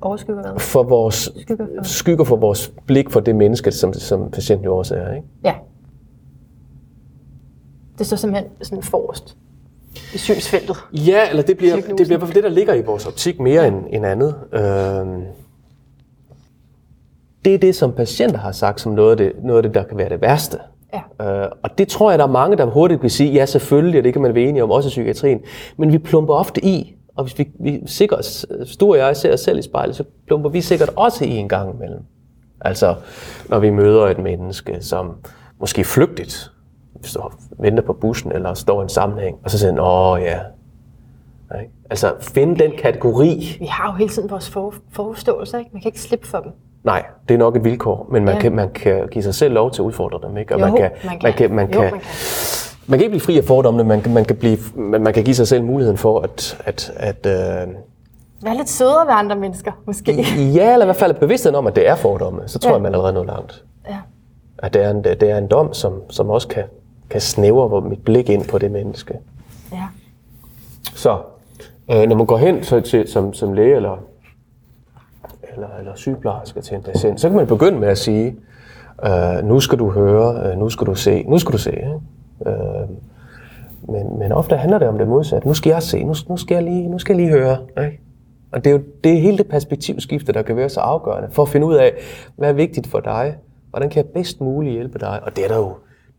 [0.00, 0.60] Overskygger hvad?
[0.60, 1.82] For vores, Skygger for.
[1.84, 5.14] skygger for vores blik for det menneske, som, som patienten jo også er.
[5.14, 5.26] Ikke?
[5.44, 5.54] Ja.
[7.98, 9.36] Det står simpelthen sådan forrest
[10.14, 10.76] i synsfeltet.
[10.92, 11.98] Ja, eller det bliver, Diagnosen.
[11.98, 14.34] det bliver i hvert fald det, der ligger i vores optik mere end, end andet.
[14.52, 15.22] Øhm,
[17.46, 19.82] det er det, som patienter har sagt som noget af det, noget af det der
[19.82, 20.58] kan være det værste.
[21.20, 21.42] Ja.
[21.42, 24.04] Øh, og det tror jeg, der er mange, der hurtigt vil sige, ja selvfølgelig, og
[24.04, 25.40] det kan man være enige om, også i psykiatrien.
[25.76, 28.24] Men vi plumper ofte i, og hvis vi, vi sikkert,
[28.64, 31.48] Stu og jeg ser os selv i spejlet, så plumper vi sikkert også i en
[31.48, 32.00] gang imellem.
[32.60, 32.94] Altså,
[33.48, 35.16] når vi møder et menneske, som
[35.60, 36.50] måske flygtigt
[37.02, 40.38] står, venter på bussen, eller står i en sammenhæng, og så siger han, åh ja.
[41.60, 41.72] Ikke?
[41.90, 43.56] Altså, finde den kategori.
[43.58, 45.70] Vi har jo hele tiden vores for, forforståelser, ikke?
[45.72, 46.52] Man kan ikke slippe for dem.
[46.84, 48.40] Nej, det er nok et vilkår, men man, Ja.
[48.40, 50.54] kan, man kan give sig selv lov til at udfordre dem, ikke?
[50.54, 51.22] Og Jo, man kan, man kan.
[51.22, 52.00] Man kan, man Jo, kan, man kan.
[52.86, 55.24] man kan ikke blive fri af fordommene, man, kan- man, kan blive, man, man kan
[55.24, 57.74] give sig selv muligheden for at, at, at øh,
[58.42, 60.12] Vær lidt sødere ved andre mennesker, måske.
[60.54, 62.74] ja, eller i hvert fald bevidstheden om, at det er fordomme, så tror Ja.
[62.74, 63.64] jeg, man er allerede nået langt.
[63.88, 63.96] Ja.
[64.58, 66.62] At det er en, det er en dom, som, som også kan,
[67.10, 69.14] kan snævre mit blik ind på det menneske.
[69.72, 69.82] ja.
[70.94, 71.18] Så
[71.90, 73.98] øh, når man går hen så til, som, som læge eller,
[75.56, 78.36] eller, eller sygeplejersker til en patient, så kan man begynde med at sige,
[79.04, 81.70] øh, nu skal du høre, øh, nu skal du se, nu skal du se.
[81.70, 82.00] Ikke?
[82.46, 82.88] Øh,
[83.88, 85.48] men, men ofte handler det om det modsatte.
[85.48, 87.58] Nu skal jeg se, nu, nu, skal, jeg lige, nu skal jeg lige høre.
[87.84, 88.00] Ikke?
[88.52, 91.42] Og det er jo det er hele det perspektivskifte, der kan være så afgørende, for
[91.42, 91.92] at finde ud af,
[92.36, 93.36] hvad er vigtigt for dig,
[93.70, 95.20] hvordan kan jeg bedst muligt hjælpe dig.
[95.22, 95.74] Og det er der jo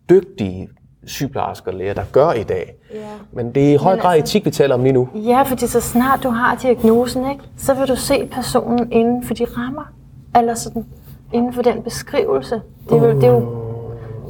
[0.09, 0.69] dygtige
[1.07, 2.75] sygeplejersker og læger, der gør i dag.
[2.93, 2.99] Ja.
[3.31, 5.09] Men det er i høj Men grad altså- etik, vi taler om lige nu.
[5.15, 9.33] Ja, fordi så snart du har diagnosen, ikke, så vil du se personen inden for
[9.33, 9.91] de rammer,
[10.35, 10.85] eller sådan,
[11.33, 12.61] inden for den beskrivelse.
[12.89, 13.63] Det er jo, det er jo,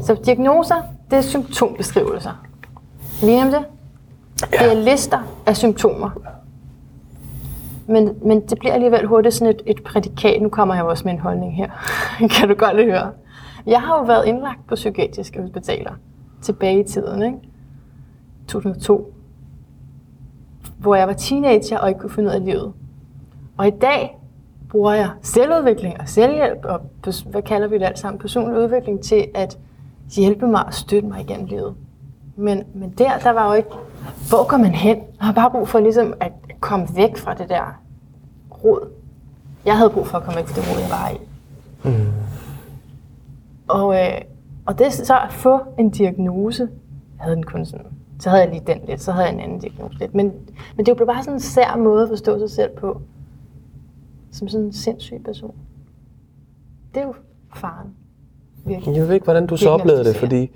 [0.05, 0.75] så diagnoser,
[1.11, 2.43] det er symptombeskrivelser.
[3.21, 3.65] Er enige om det?
[4.51, 6.09] Det er lister af symptomer.
[7.87, 10.41] Men, men det bliver alligevel hurtigt sådan et, et prædikat.
[10.41, 11.69] Nu kommer jeg også med en holdning her.
[12.39, 13.11] kan du godt høre.
[13.67, 15.91] Jeg har jo været indlagt på psykiatriske hospitaler
[16.41, 17.37] tilbage i tiden, ikke?
[18.47, 19.13] 2002
[20.77, 22.73] hvor jeg var teenager og ikke kunne finde ud af livet.
[23.57, 24.17] Og i dag
[24.69, 26.81] bruger jeg selvudvikling og selvhjælp, og
[27.25, 29.57] hvad kalder vi det alt sammen, personlig udvikling, til at
[30.15, 31.75] hjælpe mig og støtte mig igennem livet.
[32.35, 33.69] Men, men der, der var jo ikke,
[34.29, 34.97] hvor går man hen?
[34.97, 37.81] Jeg har bare brug for ligesom at komme væk fra det der
[38.63, 38.89] rod.
[39.65, 41.17] Jeg havde brug for at komme væk fra det rod, jeg var i.
[43.67, 44.21] Og, øh,
[44.67, 46.69] og det så at få en diagnose,
[47.17, 47.85] jeg havde den kun sådan,
[48.19, 50.15] så havde jeg lige den lidt, så havde jeg en anden diagnose lidt.
[50.15, 50.33] Men,
[50.75, 53.01] men det blev bare sådan en sær måde at forstå sig selv på,
[54.31, 55.55] som sådan en sindssyg person.
[56.93, 57.13] Det er jo
[57.55, 57.89] faren.
[58.65, 58.95] Virkelig.
[58.95, 60.51] Jeg ved ikke, hvordan du så oplevede det, fordi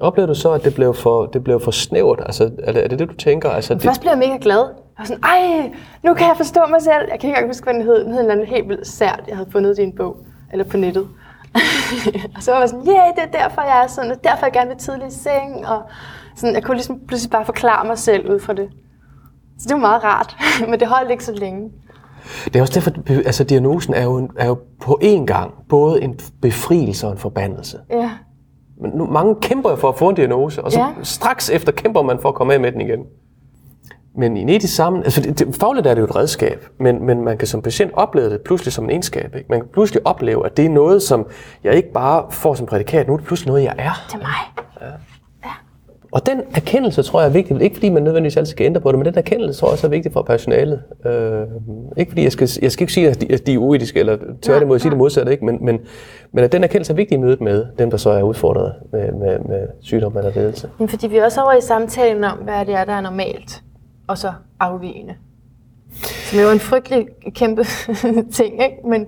[0.00, 2.20] oplevede du så, at det blev for, det blev for snævert?
[2.26, 3.50] Altså, er det, er det det, du tænker?
[3.50, 4.58] Altså, det, Først blev jeg mega glad.
[4.58, 7.08] Jeg var sådan, ej, nu kan jeg forstå mig selv.
[7.10, 8.04] Jeg kan ikke engang huske, hvad den hed.
[8.04, 10.16] Den hed en eller anden helt vildt sært, jeg havde fundet i en bog,
[10.52, 11.08] eller på nettet.
[12.36, 14.52] og så var jeg sådan, yeah, det er derfor, jeg er sådan, og derfor jeg
[14.52, 15.66] gerne vil tidlig i seng.
[15.66, 15.82] Og
[16.36, 18.68] sådan, jeg kunne ligesom pludselig bare forklare mig selv ud fra det.
[19.58, 20.36] Så det var meget rart,
[20.70, 21.70] men det holdt ikke så længe.
[22.44, 22.90] det er også derfor,
[23.26, 27.18] altså diagnosen er jo, en, er jo på én gang både en befrielse og en
[27.18, 27.78] forbandelse.
[27.90, 28.10] Ja,
[28.80, 30.88] Men nu, mange kæmper jo for at få en diagnose, og så Ja.
[31.02, 33.00] straks efter kæmper man for at komme af med den igen.
[34.16, 37.06] Men i en etisk sammen, altså det, det, fagligt er det jo et redskab, men,
[37.06, 39.34] men man kan som patient opleve det pludselig som en egenskab.
[39.36, 39.46] Ikke?
[39.50, 41.26] Man kan pludselig opleve, at det er noget, som
[41.64, 44.06] jeg ikke bare får som prædikat, nu er det pludselig noget, jeg er.
[44.10, 44.64] Til mig.
[46.14, 48.92] Og den erkendelse tror jeg er vigtig, ikke fordi man nødvendigvis altid skal ændre på
[48.92, 50.82] det, men den erkendelse tror jeg også er vigtig for personalet.
[51.06, 51.42] Øh,
[51.96, 54.16] ikke fordi jeg skal, jeg skal ikke sige, at de, at de er uetiske, eller
[54.42, 55.44] tværtimod sige det modsatte, ikke?
[55.44, 55.78] Men, men,
[56.32, 59.12] men at den erkendelse er vigtig i mødet med dem, der så er udfordret med,
[59.12, 60.70] med, med sygdom eller ledelse.
[60.78, 63.62] Jamen, fordi vi er også over i samtalen om, hvad det er, der er normalt,
[64.06, 65.14] og så afvigende.
[66.02, 67.64] Som jo er en frygtelig kæmpe
[68.38, 68.76] ting, ikke?
[68.88, 69.06] Men,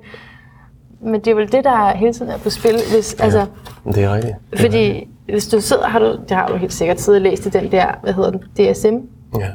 [1.00, 2.74] men det er vel det, der hele tiden er på spil.
[2.94, 3.24] Hvis, ja.
[3.24, 3.46] altså,
[3.84, 4.34] Det er rigtigt.
[4.60, 7.48] fordi hvis du sidder, har du, det har du helt sikkert siddet og læst i
[7.48, 8.94] den der, hvad hedder den, DSM,
[9.38, 9.50] Ja.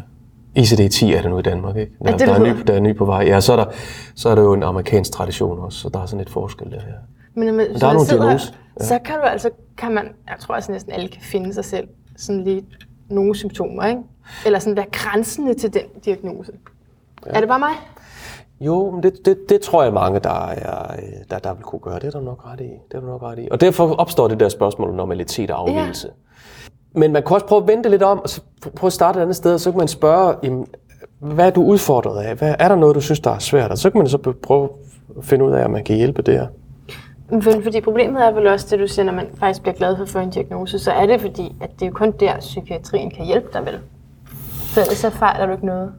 [0.57, 1.91] ICD-10 er det nu i Danmark, ikke?
[2.03, 3.23] Der, Er det, der, er det ny, der er ny på vej.
[3.27, 3.65] Ja, så er, der,
[4.15, 6.75] så er der jo en amerikansk tradition også, så der er sådan lidt forskel der.
[6.75, 6.81] Ja.
[7.35, 8.85] Men når man, hvis der er nogle diagnoser, ja.
[8.85, 11.87] Så kan du altså, kan man, jeg tror altså næsten alle kan finde sig selv
[12.17, 12.63] sådan lige
[13.11, 14.01] nogle symptomer, ikke?
[14.45, 16.51] Eller sådan være grænsende til den diagnose.
[17.25, 17.31] Ja.
[17.31, 17.73] Er det bare mig?
[18.61, 21.79] Jo, men det, det, det tror jeg mange, der, er, øh, der, der vil kunne
[21.79, 21.99] gøre.
[21.99, 22.63] Det er der nok ret i.
[22.63, 23.47] Det er der nok ret i.
[23.51, 26.07] Og derfor opstår det der spørgsmål om normalitet og afvigelse.
[26.07, 26.99] Ja.
[26.99, 28.41] Men man kan også prøve at vente lidt om, og så
[28.75, 30.67] prøve at starte et andet sted, og så kan man spørge, jamen,
[31.19, 32.35] hvad er du udfordret af?
[32.35, 33.71] Hvad, er der noget, du synes, der er svært?
[33.71, 34.69] Og så kan man så prøve
[35.17, 36.47] at finde ud af, om man kan hjælpe der.
[37.31, 40.03] Men fordi problemet er vel også det, du siger, når man faktisk bliver glad for
[40.03, 43.11] at få en diagnose, så er det fordi, at det er jo kun der, psykiatrien
[43.11, 43.79] kan hjælpe dig vel.
[44.73, 45.91] Så ellers så fejler du ikke noget.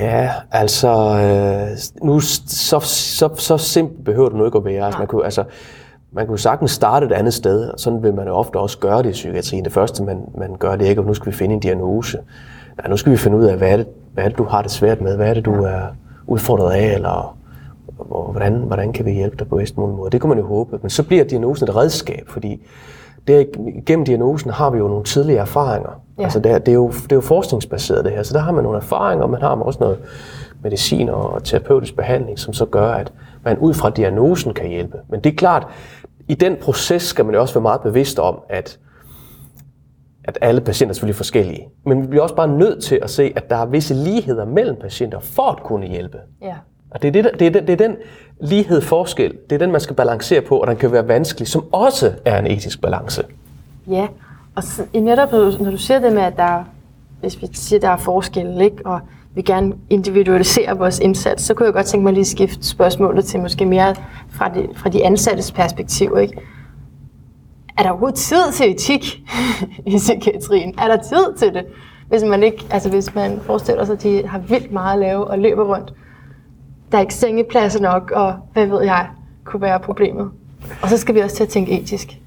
[0.00, 4.84] Ja, altså, øh, nu så, så, så simpelt behøver det nu ikke at være.
[4.84, 5.44] Altså, man, kunne, altså,
[6.12, 9.02] man kunne sagtens starte et andet sted, og sådan vil man jo ofte også gøre
[9.02, 9.64] det i psykiatrien.
[9.64, 12.18] Det første, man, man gør, det er ikke, at nu skal vi finde en diagnose.
[12.78, 14.62] Nej, nu skal vi finde ud af, hvad er, det, hvad er det, du har
[14.62, 15.16] det svært med?
[15.16, 15.80] Hvad er det, du er
[16.26, 16.94] udfordret af?
[16.94, 17.37] Eller
[18.06, 20.10] hvor- hvordan, hvordan kan vi hjælpe dig på bedst mulig måde?
[20.10, 20.78] Det kunne man jo håbe.
[20.82, 22.66] Men så bliver diagnosen et redskab, fordi
[23.28, 23.44] der,
[23.86, 26.00] gennem diagnosen har vi jo nogle tidlige erfaringer.
[26.18, 26.22] Ja.
[26.22, 28.52] Altså det, er, det, er jo, det er jo forskningsbaseret det her, så der har
[28.52, 29.98] man nogle erfaringer, og man har også noget
[30.62, 33.12] medicin og terapeutisk behandling, som så gør, at
[33.44, 34.98] man ud fra diagnosen kan hjælpe.
[35.08, 35.66] Men det er klart,
[36.28, 38.78] i den proces skal man jo også være meget bevidst om, at
[40.24, 41.68] at alle patienter er selvfølgelig forskellige.
[41.86, 44.76] Men vi bliver også bare nødt til at se, at der er visse ligheder mellem
[44.80, 46.18] patienter for at kunne hjælpe.
[46.42, 46.54] Ja.
[46.90, 47.96] Og det er, det, det, er den, det er den
[48.40, 51.64] lighed forskel, det er den, man skal balancere på, og den kan være vanskelig, som
[51.72, 53.22] også er en etisk balance.
[53.90, 54.06] Ja,
[54.54, 56.64] og så, i netop når du, siger det med, at der, er-
[57.20, 59.00] hvis vi siger, der er forskel, ikke, og
[59.34, 63.24] vi gerne individualiserer vores indsats, så kunne jeg godt tænke mig lige at skifte spørgsmålet
[63.24, 63.94] til måske mere
[64.30, 66.16] fra de, fra de ansattes perspektiv.
[66.20, 66.40] Ikke?
[67.78, 69.04] Er der overhovedet tid til etik
[69.86, 70.74] i psykiatrien?
[70.78, 71.64] Er der tid til det?
[72.08, 75.24] Hvis man, ikke, altså hvis man forestiller sig, at de har vildt meget at lave
[75.26, 75.92] og løber rundt.
[76.92, 79.06] Der er ikke sengepladser nok, og hvad ved jeg,
[79.44, 80.30] kunne være problemet.
[80.82, 82.18] Og så skal vi også til at tænke etisk.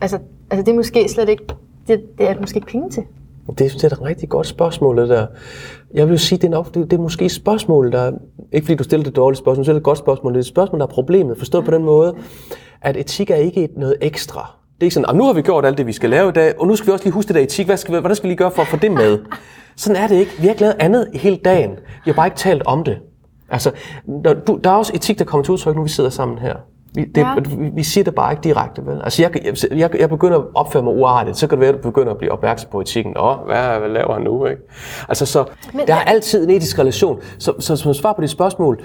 [0.00, 0.18] Altså,
[0.50, 1.44] altså det er måske slet ikke,
[1.88, 3.02] det, det er måske ikke penge til.
[3.58, 5.26] Det synes jeg er et rigtig godt spørgsmål, det der.
[5.94, 8.12] Jeg vil sige, det er, nok, det, det er måske et spørgsmål, der...
[8.52, 10.32] Ikke fordi du stiller det dårlige spørgsmål, du stiller et godt spørgsmål.
[10.32, 11.38] Det er et spørgsmål, der er problemet.
[11.38, 12.14] Forstået på den måde,
[12.80, 14.54] at etik er ikke noget ekstra.
[14.74, 16.60] Det er ikke sådan, nu har vi gjort alt det, vi skal lave i dag,
[16.60, 17.66] og nu skal vi også lige huske det der etik.
[17.66, 19.18] Hvad skal vi, hvordan skal vi lige gøre for at få det med?
[19.76, 20.32] Sådan er det ikke.
[20.38, 21.70] Vi har ikke lavet andet hele dagen.
[21.70, 22.98] Vi har bare ikke talt om det.
[23.50, 23.70] Altså,
[24.24, 26.54] der, du, der er også etik, der kommer til udtryk, nu vi sidder sammen her.
[26.94, 27.34] Vi, det, Ja.
[27.40, 29.00] vi, vi siger det bare ikke direkte, vel?
[29.04, 29.30] Altså, jeg,
[29.72, 32.18] jeg, jeg, begynder at opføre mig uartigt, så kan det være, at du begynder at
[32.18, 33.12] blive opmærksom på etikken.
[33.12, 34.62] Nå, hvad, hvad laver han nu, ikke?
[35.08, 37.20] Altså, så Men- Men, der er altid en etisk relation.
[37.38, 38.80] Så, så som svar på dit spørgsmål,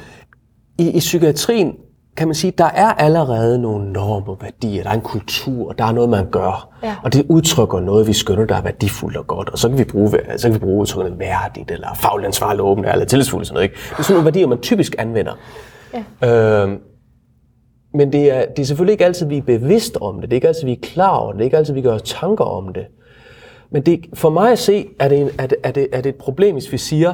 [0.79, 1.73] i, i psykiatrien
[2.17, 5.91] kan man sige, der er allerede nogle normer, værdier, der er en kultur, der er
[5.91, 6.69] noget, man gør.
[6.83, 6.95] Ja.
[7.03, 9.49] Og det udtrykker noget, vi skønner, der er værdifuldt og godt.
[9.49, 12.87] Og så kan vi bruge, så kan vi bruge udtrykket værdigt, eller fagligt ansvarligt åbent,
[12.87, 13.63] eller tillidsfuldt, sådan noget.
[13.63, 13.75] Ikke?
[13.89, 15.33] Det er sådan nogle værdier, man typisk anvender.
[16.21, 16.63] Ja.
[16.63, 16.79] Øhm,
[17.93, 20.23] men det er, det er selvfølgelig ikke altid, vi er bevidst om det.
[20.23, 21.39] Det er ikke altid, vi er klar over det.
[21.39, 22.85] Det er ikke altid, vi gør tanker om det.
[23.71, 26.09] Men det, for mig at se, er det, en, er, det, er, det, er det
[26.09, 27.13] et problem, hvis vi siger,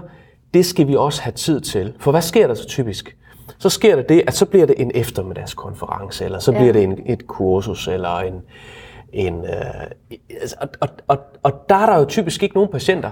[0.53, 1.93] det skal vi også have tid til.
[1.99, 3.17] For hvad sker der så typisk?
[3.59, 6.57] Så sker der det, at så bliver det en eftermiddagskonference, eller så Ja.
[6.57, 8.41] bliver det en, et kursus, eller en...
[9.13, 9.51] en øh,
[10.41, 13.11] altså, og, og, og, og der er der jo typisk ikke nogen patienter.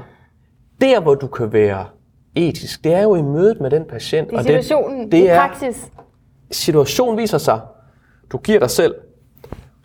[0.81, 1.85] Der, hvor du kan være
[2.35, 4.27] etisk, det er jo i mødet med den patient.
[4.29, 5.91] Det er og situationen, det, det i er, praksis.
[6.51, 7.59] situation viser sig,
[8.31, 8.95] du giver dig selv,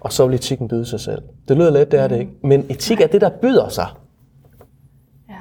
[0.01, 1.23] og så vil etikken byde sig selv.
[1.49, 2.33] Det lyder let, det er det ikke.
[2.43, 3.87] Men etik er det, der byder sig.
[5.29, 5.35] Ja.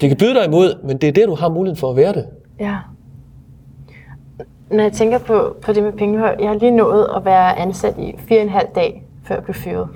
[0.00, 2.12] Det kan byde dig imod, men det er det, du har muligheden for at være
[2.12, 2.28] det.
[2.60, 2.76] Ja.
[4.72, 7.98] Når jeg tænker på, på det med pengehold, jeg har lige nået at være ansat
[7.98, 9.88] i fire og en halv dag, før jeg blev fyret.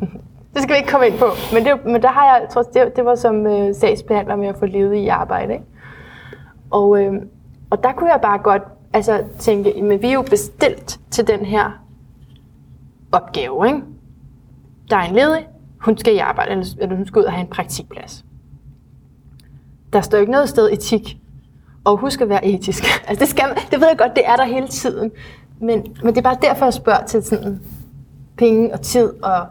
[0.54, 2.84] det skal vi ikke komme ind på, men, det, men der har jeg, trods tror,
[2.84, 5.52] det, det var som øh, sagsbehandler med at få levet i arbejde.
[5.52, 5.64] Ikke?
[6.70, 7.12] Og, øh,
[7.70, 11.40] og der kunne jeg bare godt altså, tænke, men vi er jo bestilt til den
[11.40, 11.70] her
[13.12, 13.80] opgave, ikke?
[14.90, 15.48] Der er en ledig,
[15.80, 18.24] hun skal i arbejde, eller, eller hun skal ud og have en praktikplads.
[19.92, 21.18] Der står ikke noget sted etik,
[21.84, 22.84] og husk at være etisk.
[23.08, 25.10] Altså det, skal man, det ved jeg godt, det er der hele tiden.
[25.60, 27.60] Men, men det er bare derfor, jeg spørger til sådan
[28.36, 29.46] penge og tid og,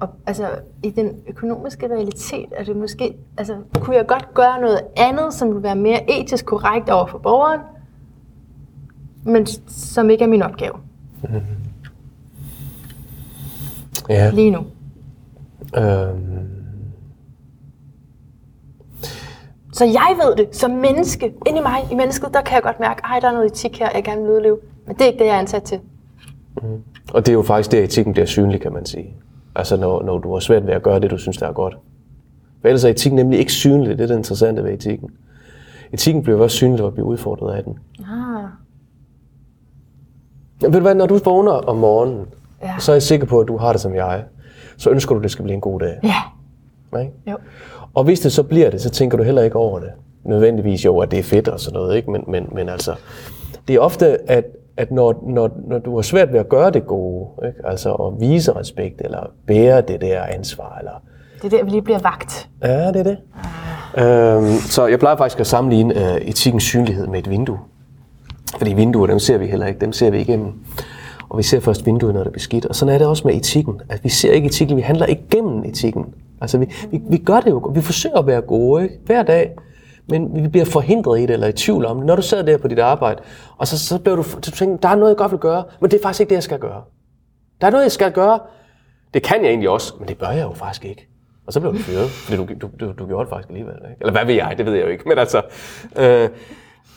[0.00, 0.48] og altså,
[0.82, 5.48] i den økonomiske realitet, er det måske, altså, kunne jeg godt gøre noget andet, som
[5.48, 7.60] ville være mere etisk korrekt over for borgeren,
[9.24, 10.74] men som ikke er min opgave
[14.08, 14.30] Ja.
[14.30, 14.58] lige nu.
[15.76, 16.48] Øhm,
[19.80, 22.80] Så jeg ved det, som menneske, ind i mig, i mennesket, der kan jeg godt
[22.80, 24.58] mærke, ej, der er noget etik her, jeg gerne vil udleve.
[24.86, 25.80] Men det er ikke det, jeg er ansat til.
[27.14, 29.14] og det er jo faktisk der, etikken bliver synlig, kan man sige.
[29.56, 31.76] Altså når, når du har svært ved at gøre det, du synes, der er godt.
[32.60, 33.98] For ellers er etikken nemlig ikke synlig.
[33.98, 35.10] Det er det interessante ved etikken.
[35.92, 37.78] Etikken bliver også synlig, når du bliver udfordret af den.
[37.98, 38.44] Ah,
[40.62, 42.26] Ja, ved du hvad, når du vågner om morgenen,
[42.62, 42.74] Ja.
[42.78, 44.24] så er jeg sikker på, at du har det som jeg.
[44.76, 45.98] Så ønsker du, at det skal blive en god dag.
[46.02, 46.22] ja,
[47.00, 47.12] Ikke?
[47.30, 47.36] jo.
[47.94, 49.90] Og hvis det så bliver det, så tænker du heller ikke over det.
[50.24, 52.10] Nødvendigvis jo, at det er fedt og sådan noget, ikke?
[52.10, 52.94] Men, men, men altså,
[53.68, 54.44] det er ofte, at,
[54.76, 57.58] at når, når, når du har svært ved at gøre det gode, ikke?
[57.64, 60.92] altså at vise respekt, eller bære det der ansvar, eller
[61.42, 62.48] Det er der, vi lige bliver vagt.
[62.62, 63.18] Ja, det er det.
[63.98, 67.58] Øhm, så jeg plejer faktisk at sammenligne øh, etikkens synlighed med et vindue.
[68.58, 70.52] Fordi vinduer, dem ser vi heller ikke, dem ser vi igennem.
[71.28, 72.66] Og vi ser først vinduet, når det er beskidt.
[72.66, 73.80] Og sådan er det også med etikken.
[73.88, 76.04] At vi ser ikke etikken, vi handler igennem etikken.
[76.40, 78.94] Altså vi, vi, vi gør det jo, vi forsøger at være gode, ikke?
[79.06, 79.50] Hver dag.
[80.08, 82.06] Men vi bliver forhindret i det, eller i tvivl om det.
[82.06, 83.20] Når du sidder der på dit arbejde,
[83.58, 85.90] og så, så bliver du, så tænker, der er noget, jeg godt vil gøre, men
[85.90, 86.82] det er faktisk ikke det, jeg skal gøre.
[87.60, 88.38] Der er noget, jeg skal gøre.
[89.14, 91.08] Det kan jeg egentlig også, men det bør jeg jo faktisk ikke.
[91.46, 93.74] Og så blev du fyret, fordi du, du, du, du gjorde det faktisk alligevel.
[93.74, 93.96] Ikke?
[94.00, 95.08] Eller hvad ved jeg, det ved jeg jo ikke.
[95.08, 95.42] Men altså,
[95.96, 96.28] øh,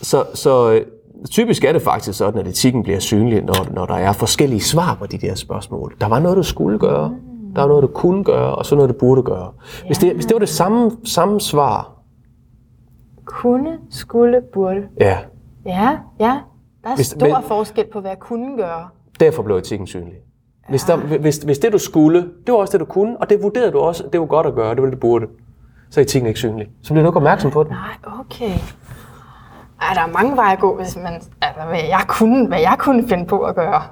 [0.02, 0.86] så, så øh,
[1.32, 4.96] typisk er det faktisk sådan, at etikken bliver synlig, når, når der er forskellige svar
[5.00, 5.96] på de der spørgsmål.
[6.02, 7.16] Der var noget, du skulle gøre,
[7.56, 9.52] der var noget, du kunne gøre, og så noget, du burde gøre.
[9.86, 11.90] Hvis det, hvis det var det samme, samme svar,
[13.26, 14.84] Kunne, skulle, burde.
[15.00, 15.18] ja,
[15.66, 16.40] Ja, ja.
[16.84, 18.88] Der er Hvis- stor men- forskel på, hvad jeg kunne gøre.
[19.20, 20.14] derfor blev etikken synlig.
[20.70, 23.44] Hvis, der, hvis, hvis det, du skulle, det var også det, du kunne, og det
[23.44, 25.26] vurderede du også, det var godt at gøre, det var det, du burde,
[25.90, 26.68] så er etikken ikke synlig.
[26.84, 27.72] Så bliver du ikke opmærksom på den.
[27.72, 28.52] Nej, okay.
[29.82, 32.76] Ej, der er mange veje at gå, hvis man, altså, hvad jeg kunne, hvad jeg
[32.80, 33.82] kunne finde på at gøre.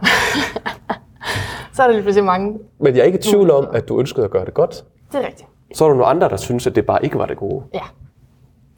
[1.81, 2.59] så er der lige pludselig mange.
[2.79, 4.83] Men jeg er ikke i tvivl om, at du ønskede at gøre det godt.
[5.11, 5.49] Det er rigtigt.
[5.73, 7.63] Så er der nogle andre, der synes, at det bare ikke var det gode.
[7.73, 7.83] Ja.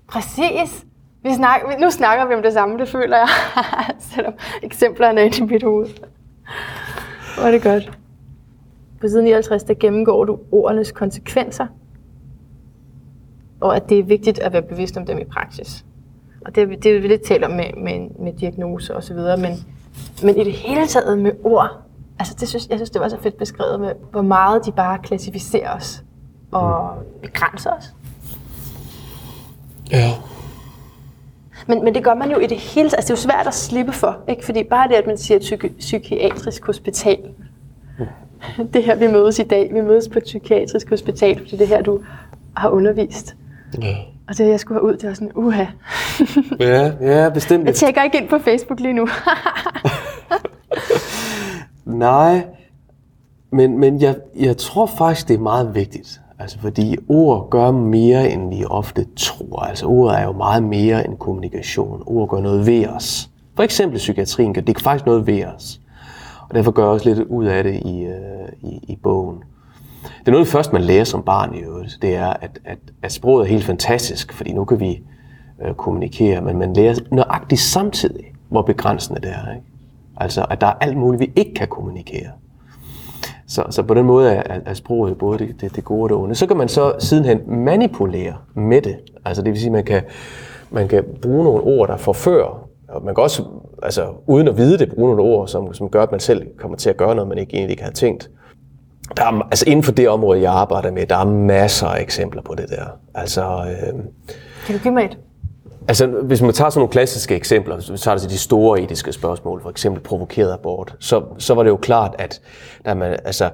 [0.08, 0.86] Præcis.
[1.24, 3.28] Vi snakker, nu snakker vi om det samme, det føler jeg.
[4.16, 5.88] Selvom eksemplerne er inde i mit hoved.
[7.38, 7.98] Hvor er det godt.
[9.02, 11.68] På siden 59, der gennemgår du ordenes konsekvenser.
[13.62, 15.86] Og at det er vigtigt at være bevidst om dem i praksis.
[16.46, 19.38] Og det, det er vi lidt talt om med, med, med diagnose og så videre,
[19.38, 19.52] men,
[20.24, 21.84] men i det hele taget med ord,
[22.20, 24.98] altså det synes, jeg synes, det var så fedt beskrevet med, hvor meget de bare
[25.04, 26.04] klassificerer os
[26.52, 26.90] og
[27.22, 27.94] begrænser os.
[29.92, 30.12] Ja.
[31.68, 32.94] Men, men det gør man jo i det hele taget.
[32.98, 34.46] Altså, det er jo svært at slippe for, ikke?
[34.46, 37.18] Fordi bare det, at man siger psyki- psykiatrisk hospital.
[38.74, 39.70] Det her, vi mødes i dag.
[39.74, 42.00] Vi mødes på et psykiatrisk hospital, fordi det er her, du
[42.58, 43.36] har undervist.
[43.82, 43.96] Ja,
[44.30, 45.66] Og det, jeg skulle have ud, det var sådan, uha.
[46.60, 47.66] ja, ja bestemt.
[47.66, 49.08] Jeg tjekker ikke ind på Facebook lige nu.
[51.86, 52.46] Nej,
[53.52, 56.22] men, men jeg, jeg tror faktisk, det er meget vigtigt.
[56.40, 59.60] Altså fordi ord gør mere, end vi ofte tror.
[59.60, 62.04] Altså ord er jo meget mere end kommunikation.
[62.06, 63.30] Ord gør noget ved os.
[63.56, 65.80] For eksempel psykiatrien gør det er faktisk noget ved os.
[66.50, 69.38] Og derfor gør jeg også lidt ud af det i, øh, i, i bogen.
[70.04, 71.98] Det er noget, først man lærer som barn i øvrigt.
[72.02, 75.04] Det er, at, at, at sproget er helt fantastisk, fordi nu kan vi
[75.66, 79.56] øh, kommunikere, men man lærer nøjagtigt samtidig, hvor begrænsende det er.
[79.56, 79.68] Ikke?
[80.18, 82.30] Altså, at der er alt muligt, vi ikke kan kommunikere.
[83.48, 86.18] Så, så på den måde er, er, sproget både det, det, det gode og det
[86.18, 86.36] onde.
[86.36, 88.96] Så kan man så sidenhen manipulere med det.
[89.26, 90.02] Altså det vil sige, at man kan,
[90.72, 92.70] man kan bruge nogle ord, der forfører.
[92.90, 93.44] Og man kan også,
[93.84, 96.78] altså, uden at vide det, bruge nogle ord, som, som gør, at man selv kommer
[96.78, 98.30] til at gøre noget, man ikke egentlig ikke havde tænkt.
[99.18, 102.42] Der er, altså inden for det område, jeg arbejder med, der er masser af eksempler
[102.42, 102.86] på det der.
[103.16, 104.00] Altså, øh,
[104.66, 105.18] kan du give mig et?
[105.88, 108.82] Altså, hvis man tager sådan nogle klassiske eksempler, hvis vi tager det til de store
[108.82, 112.42] etiske spørgsmål, for eksempel provokeret abort, så, så var det jo klart, at
[112.86, 113.50] der man, altså,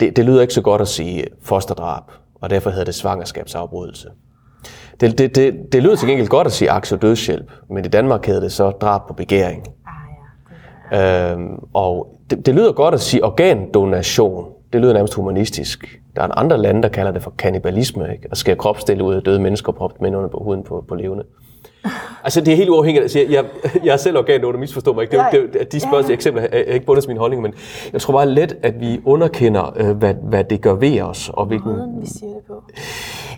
[0.00, 2.02] det, det lyder ikke så godt at sige fosterdrab,
[2.40, 4.08] og derfor hedder det svangerskabsafbrydelse.
[5.00, 8.26] Det, det, det, det lyder til gengæld godt at sige aktie dødshjælp, men i Danmark
[8.26, 9.66] hedder det så drab på begæring.
[9.86, 10.04] Ah,
[10.92, 14.46] Øhm, og det, det lyder godt at sige organdonation.
[14.72, 16.00] Det lyder nærmest humanistisk.
[16.16, 18.28] Der er andre lande, der kalder det for kannibalisme, ikke?
[18.30, 20.84] at skære kropsdele ud af døde mennesker og proppe dem ind under på huden på,
[20.88, 21.24] på levende.
[22.24, 23.02] Altså, det er helt uafhængigt.
[23.02, 23.44] Altså, jeg, jeg,
[23.84, 25.16] jeg er selv organdonor, misforstå mig ikke.
[25.16, 26.14] Det, Ja, det, de spørgsmål, ja.
[26.14, 27.54] eksempler er ikke bundet til min holdning, men
[27.92, 31.46] jeg tror bare let, at vi underkender, øh, hvad, hvad det gør ved os, og
[31.46, 31.72] hvilken...
[31.72, 32.62] Måden, vi siger det på.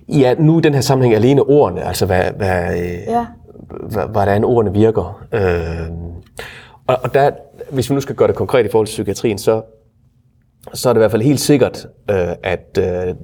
[0.09, 3.26] Ja, nu i den her sammenhæng alene ordene, altså hvad, hvad, øh, Ja.
[3.90, 5.22] h- hvordan ordene virker.
[5.32, 5.40] Øh,
[6.86, 7.30] og, og der,
[7.70, 9.62] hvis vi nu skal gøre det konkret i forhold til psykiatrien, så,
[10.74, 13.14] så er det i hvert fald helt sikkert, øh, at øh,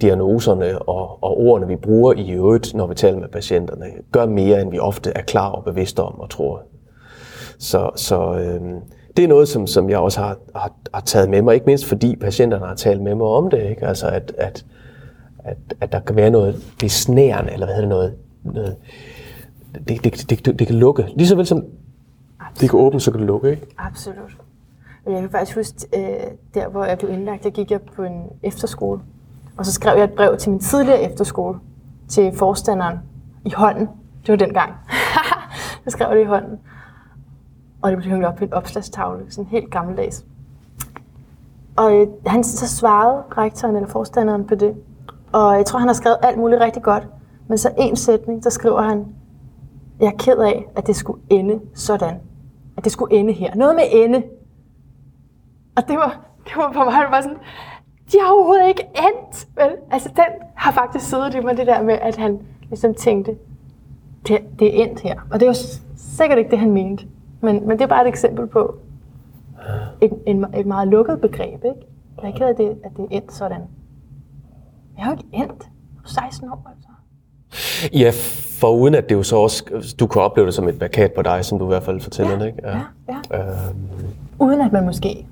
[0.00, 4.62] diagnoserne og, og ordene, vi bruger i øvrigt, når vi taler med patienterne, gør mere,
[4.62, 6.62] end vi ofte er klar og bevidste om og tror.
[7.58, 8.60] Så, så øh,
[9.16, 11.84] det er noget, som, som jeg også har, har, har taget med mig, ikke mindst
[11.84, 13.70] fordi patienterne har talt med mig om det.
[13.70, 13.86] Ikke?
[13.86, 14.64] Altså at, at,
[15.38, 18.76] at, at der kan være noget besnærende, eller hvad hedder det, noget, noget
[19.88, 21.06] det, det, det, det, det kan lukke.
[21.16, 21.64] Lige så vel som
[22.60, 23.66] det kan åbne, så kan det lukke, ikke?
[23.78, 24.36] Absolut.
[25.08, 28.02] Og jeg kan faktisk huske, øh, der hvor jeg blev indlagt, der gik jeg på
[28.02, 29.00] en efterskole.
[29.56, 31.58] Og så skrev jeg et brev til min tidligere efterskole,
[32.08, 32.98] til forstanderen
[33.44, 33.88] i hånden.
[34.26, 34.72] Det var dengang.
[35.84, 36.58] jeg skrev det i hånden.
[37.82, 40.24] Og det blev hængt op på en opslagstavle, sådan helt gammeldags.
[41.76, 44.74] Og øh, han så svarede rektoren eller forstanderen på det.
[45.32, 47.08] Og jeg tror, han har skrevet alt muligt rigtig godt.
[47.46, 49.06] Men så en sætning, så skriver han,
[50.00, 52.20] jeg er ked af, at det skulle ende sådan.
[52.76, 53.54] At det skulle ende her.
[53.54, 54.22] Noget med ende.
[55.78, 57.36] Og det var, det var for mig det var sådan,
[58.12, 59.48] de har overhovedet ikke endt.
[59.56, 59.70] Vel?
[59.90, 60.24] Altså den
[60.54, 63.34] har faktisk siddet i mig, det der med, at han ligesom tænkte,
[64.28, 65.20] det, det er endt her.
[65.30, 65.56] Og det var
[65.96, 67.06] sikkert ikke det, han mente.
[67.40, 68.74] Men, men det er bare et eksempel på
[70.00, 71.64] et, en, et meget lukket begreb.
[71.64, 71.86] Ikke?
[72.22, 73.60] Jeg er ked af, det, at det er endt sådan.
[74.96, 75.62] Jeg har jo ikke endt.
[75.94, 76.88] Jeg er 16 år, altså.
[77.92, 78.12] Ja,
[78.60, 79.64] for uden at det jo så også,
[80.00, 82.38] du kan opleve det som et plakat på dig, som du i hvert fald fortæller,
[82.38, 82.58] Ja, ikke?
[82.64, 82.80] ja,
[83.32, 83.38] ja.
[83.38, 83.76] Øhm,
[84.40, 85.26] Uden at man måske,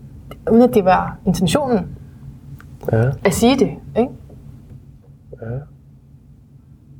[0.50, 1.86] uden at det var intentionen
[2.92, 3.10] ja.
[3.24, 3.70] at sige det.
[3.98, 4.12] Ikke?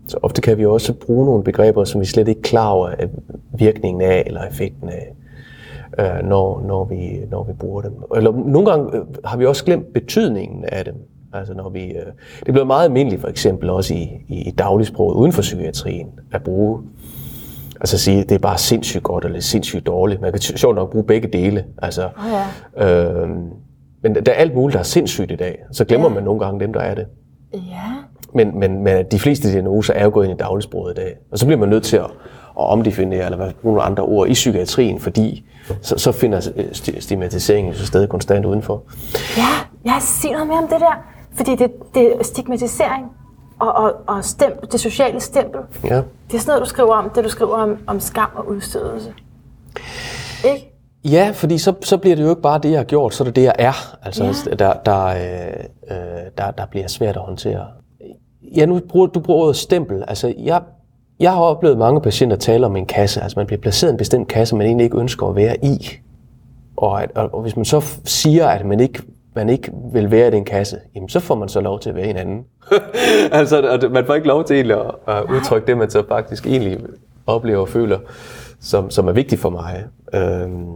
[0.09, 2.87] Så ofte kan vi også bruge nogle begreber, som vi slet ikke er klar over
[2.87, 3.11] at
[3.59, 5.15] virkningen af, eller effekten af,
[5.99, 7.93] øh, når, når, vi, når vi bruger dem.
[8.17, 10.95] Eller nogle gange øh, har vi også glemt betydningen af dem.
[11.33, 12.07] Altså når vi, øh,
[12.41, 16.09] det er blevet meget almindeligt for eksempel også i, i, i dagligsproget uden for psykiatrien
[16.33, 16.83] at bruge,
[17.81, 20.21] altså sige, det er bare sindssygt godt eller sindssygt dårligt.
[20.21, 21.65] Man kan sjovt nok bruge begge dele.
[21.83, 22.25] Altså, Oh,
[22.79, 23.05] ja.
[23.05, 23.29] øh,
[24.03, 25.59] men der er alt muligt, der er sindssygt i dag.
[25.73, 26.15] Så glemmer Ja.
[26.15, 27.07] man nogle gange dem, der er det.
[27.53, 27.61] Ja.
[28.35, 31.17] Men, men, men de fleste diagnoser er jo gået ind i dagligsproget i dag.
[31.33, 32.11] Og så bliver man nødt til at, at
[32.57, 35.45] omdefinere, eller hvad, nogle andre ord i psykiatrien, fordi
[35.83, 36.41] så, så finder
[36.73, 38.83] sti- stigmatiseringen så stadig konstant udenfor.
[39.37, 41.05] Ja, ja, sig noget mere om det der.
[41.37, 43.05] Fordi det, det er stigmatisering
[43.59, 45.61] og, og, og stempel, det sociale stempel.
[45.85, 45.97] Ja.
[45.97, 49.13] Det er sådan noget, du skriver om, det du skriver om, om skam og udstødelse.
[50.45, 50.73] Ikke?
[51.05, 53.25] Ja, fordi så, så bliver det jo ikke bare det, jeg har gjort, så er
[53.25, 53.97] det det, jeg er.
[54.03, 54.55] Altså, Ja.
[54.55, 55.97] der, der, øh, øh,
[56.39, 57.67] der, der bliver svært at håndtere.
[58.57, 60.05] Ja, nu bruger du bruger ordet stempel.
[60.09, 60.63] Altså, jeg,
[61.21, 63.21] jeg har oplevet mange patienter tale om en kasse.
[63.23, 65.89] Altså, man bliver placeret i en bestemt kasse, man egentlig ikke ønsker at være i.
[66.77, 69.03] Og, at, og, og hvis man så siger, at man ikke,
[69.37, 71.97] man ikke vil være i den kasse, jamen, så får man så lov til at
[71.97, 72.45] være en anden.
[73.33, 76.79] altså, man får ikke lov til egentlig at, at udtrykke det, man så faktisk egentlig
[77.27, 77.99] oplever og føler,
[78.61, 79.85] som, som er vigtigt for mig.
[80.15, 80.67] Øhm,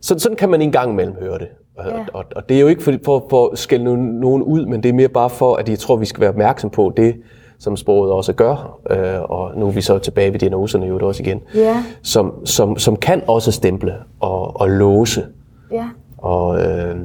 [0.00, 1.48] så, sådan kan man en gang imellem høre det.
[1.78, 1.92] Og, Ja.
[2.12, 4.82] og, og det er jo ikke for, for, for at skælde nogen, nogen ud, men
[4.82, 7.16] det er mere bare for, at jeg tror, vi skal være opmærksom på det,
[7.58, 8.78] som sproget også gør.
[8.90, 11.40] Øh, og nu er vi så tilbage ved diagnoserne jo også igen.
[11.54, 11.84] Ja.
[12.02, 15.24] Som, som, som kan også stemple og, og låse
[15.72, 15.88] Ja.
[16.18, 16.96] og øh,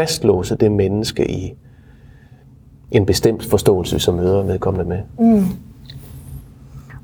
[0.00, 1.54] fastlåse det menneske i
[2.90, 4.98] en bestemt forståelse, som møder vedkommende med.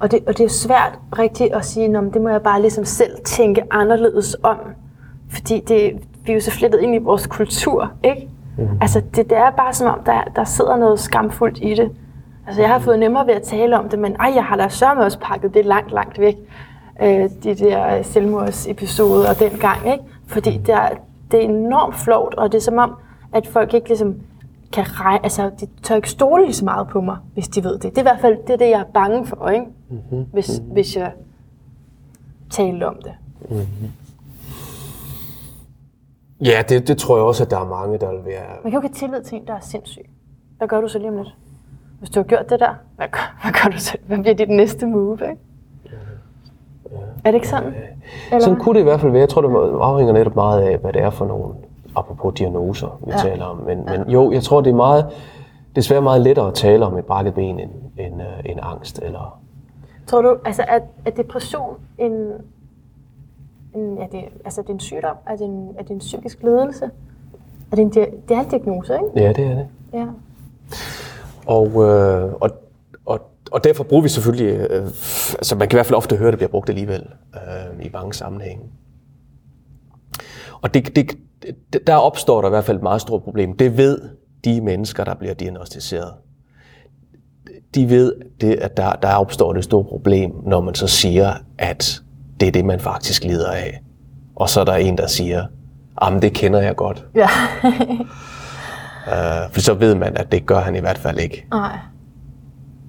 [0.00, 2.60] Og det, og det er svært rigtigt at sige, "Nå, men det må jeg bare
[2.60, 4.56] ligesom selv tænke anderledes om.
[5.30, 5.92] Fordi det,
[6.24, 8.28] vi er jo så flettet ind i vores kultur, ikke?
[8.58, 8.68] Mm.
[8.80, 11.90] Altså, det, det er bare som om, der, der sidder noget skamfuldt i det.
[12.46, 14.68] Altså, jeg har fået nemmere ved at tale om det, men ej, jeg har da
[14.68, 16.36] sørme også pakket det langt, langt væk.
[17.02, 20.04] Øh, de der selvmordsepisoder og den gang, ikke?
[20.26, 20.88] Fordi det er,
[21.30, 22.94] det er enormt flovt, og det er som om,
[23.32, 24.14] at folk ikke ligesom
[24.72, 27.78] kan regne, altså de tør ikke stole lige så meget på mig, hvis de ved
[27.78, 27.82] det.
[27.82, 29.66] Det er i hvert fald det, er det jeg er bange for, ikke?
[29.90, 30.24] Mm-hmm.
[30.32, 31.12] Hvis, hvis jeg
[32.50, 33.12] taler om det.
[36.40, 38.46] Ja, det, det tror jeg også, at der er mange, der vil være...
[38.62, 40.02] Man kan jo ikke have tillid til en, der er sindssyg.
[40.58, 41.34] Hvad gør du så lige om lidt?
[41.98, 43.96] Hvis du har gjort det der, hvad gør, hvad gør du så?
[44.06, 45.36] Hvad bliver dit næste move, ikke?
[47.24, 47.74] Er det ikke sådan?
[48.30, 49.20] Eller Sådan kunne det i hvert fald være.
[49.20, 51.54] Jeg tror, det afhænger netop meget af, hvad det er for nogle,
[51.96, 53.18] apropos diagnoser, vi ja.
[53.18, 53.56] taler om.
[53.56, 53.98] Men, ja.
[53.98, 55.06] men jo, jeg tror, det er meget,
[55.76, 58.98] desværre meget lettere at tale om et brækket ben end, end, øh, end angst.
[59.02, 59.38] Eller,
[60.06, 62.12] Tror du, altså er, er depression en,
[63.74, 65.16] en er det, altså er det en sygdom?
[65.26, 66.90] Er det en, er det en psykisk lidelse?
[67.72, 67.90] Er det, en,
[68.28, 69.26] det er en diagnose, ikke?
[69.26, 69.66] ja, det er det.
[69.92, 70.06] Ja.
[71.46, 72.50] Og, øh, og,
[73.06, 73.20] og,
[73.56, 74.86] og derfor bruger vi selvfølgelig, øh,
[75.32, 77.90] altså man kan i hvert fald ofte høre, at det bliver brugt alligevel øh, i
[77.92, 78.64] mange sammenhænge.
[80.60, 81.16] Og det, det,
[81.86, 83.56] der opstår der i hvert fald et meget stort problem.
[83.56, 83.98] Det ved
[84.44, 86.12] de mennesker, der bliver diagnostiseret.
[87.74, 92.00] De ved, det, at der, der opstår et stort problem, når man så siger, at
[92.40, 93.80] det er det, man faktisk lider af.
[94.34, 95.46] Og så er der en, der siger,
[96.02, 97.06] jamen det kender jeg godt.
[97.14, 97.28] Ja.
[99.06, 101.46] Uh, for så ved man, at det gør han i hvert fald ikke.
[101.50, 101.78] Nej.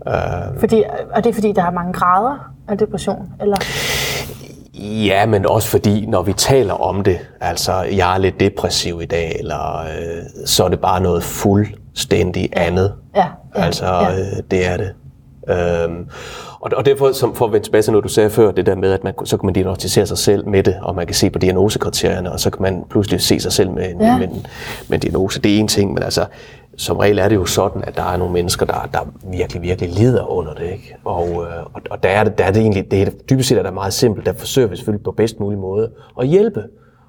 [0.08, 3.30] Uh, fordi, og det er fordi, der er mange grader af depression?
[3.42, 3.58] Eller?
[4.80, 9.06] Ja, men også fordi, når vi taler om det, altså jeg er lidt depressiv i
[9.06, 12.94] dag, eller øh, så er det bare noget fuldstændig andet.
[13.16, 14.12] Ja, ja, altså, ja.
[14.20, 14.94] Øh, det er det.
[15.50, 16.08] Øhm,
[16.60, 18.76] og, og derfor, som, for at vende tilbage til noget, du sagde før, det der
[18.76, 21.30] med, at man, så kan man diagnostisere sig selv med det, og man kan se
[21.30, 24.18] på diagnosekriterierne, og så kan man pludselig se sig selv med en, Ja.
[24.18, 24.46] med, en,
[24.88, 25.42] med en diagnose.
[25.42, 26.26] Det er en ting, men altså,
[26.78, 29.90] som regel er det jo sådan, at der er nogle mennesker, der, der virkelig, virkelig
[29.90, 30.72] lider under det.
[30.72, 30.96] Ikke?
[31.06, 33.58] Og, øh, og, og der, er det, der er det egentlig, det er, dybest set
[33.58, 36.64] er det meget simpelt, der forsøger vi selvfølgelig på bedst mulig måde at hjælpe.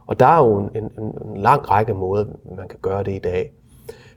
[0.06, 2.24] Og der er jo en, en, en lang række måder,
[2.56, 3.52] man kan gøre det i dag.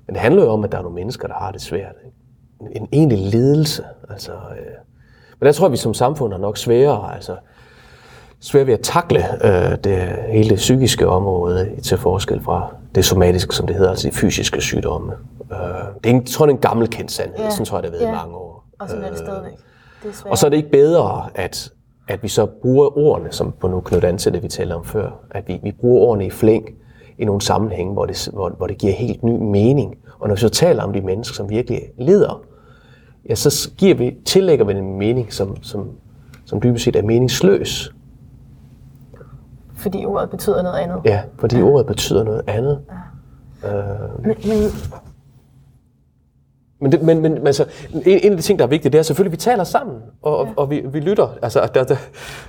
[0.08, 1.96] Men det handler jo om, at der er nogle mennesker, der har det svært.
[2.06, 2.18] Ikke?
[2.62, 3.84] En, en egentlig ledelse.
[4.10, 4.76] Altså, øh,
[5.40, 7.16] men der tror jeg, vi som samfund er nok sværere.
[7.16, 7.36] Altså,
[8.40, 9.98] svært ved at takle øh, det,
[10.30, 14.62] hele det psykiske område til forskel fra det somatiske, som det hedder, altså de fysiske
[14.62, 15.12] sygdomme.
[15.52, 15.58] Øh,
[16.04, 17.40] det er en, jeg tror, det er en gammel kendt sandhed.
[17.40, 17.50] Ja.
[17.50, 18.18] Sådan tror jeg, det har været Ja.
[18.20, 18.66] i mange år.
[18.80, 19.52] Og sådan er det stadigvæk.
[20.04, 20.30] Det er.
[20.30, 21.70] Og så er det ikke bedre, at,
[22.08, 24.86] at vi så bruger ordene, som på nu knytter an til det, vi talte om
[24.86, 26.66] før, at vi, vi bruger ordene i flæng
[27.18, 29.96] i nogle sammenhænge, hvor det, hvor, hvor det giver helt ny mening.
[30.20, 32.42] Og når vi så taler om de mennesker, som virkelig lider,
[33.30, 35.90] ja, så giver vi, tillægger vi en mening, som, som,
[36.46, 37.94] som dybest set er meningsløs.
[39.82, 41.02] Fordi ordet betyder noget andet.
[41.06, 41.64] Ja, fordi ja.
[41.64, 42.80] ordet betyder noget andet.
[44.24, 44.72] Men, men
[46.80, 49.04] Men, det, men, men, altså, en, en af de ting, der er vigtigt, det er
[49.04, 51.28] selvfølgelig, at vi taler sammen, og, og, og vi, vi lytter.
[51.42, 51.96] Altså, der, der,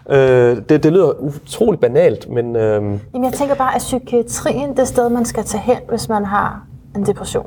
[0.08, 2.82] øh, det, det lyder utroligt banalt, men øh,
[3.14, 6.66] Jamen, jeg tænker bare, at psykiatrien det sted, man skal tage hen, hvis man har
[6.96, 7.46] en depression.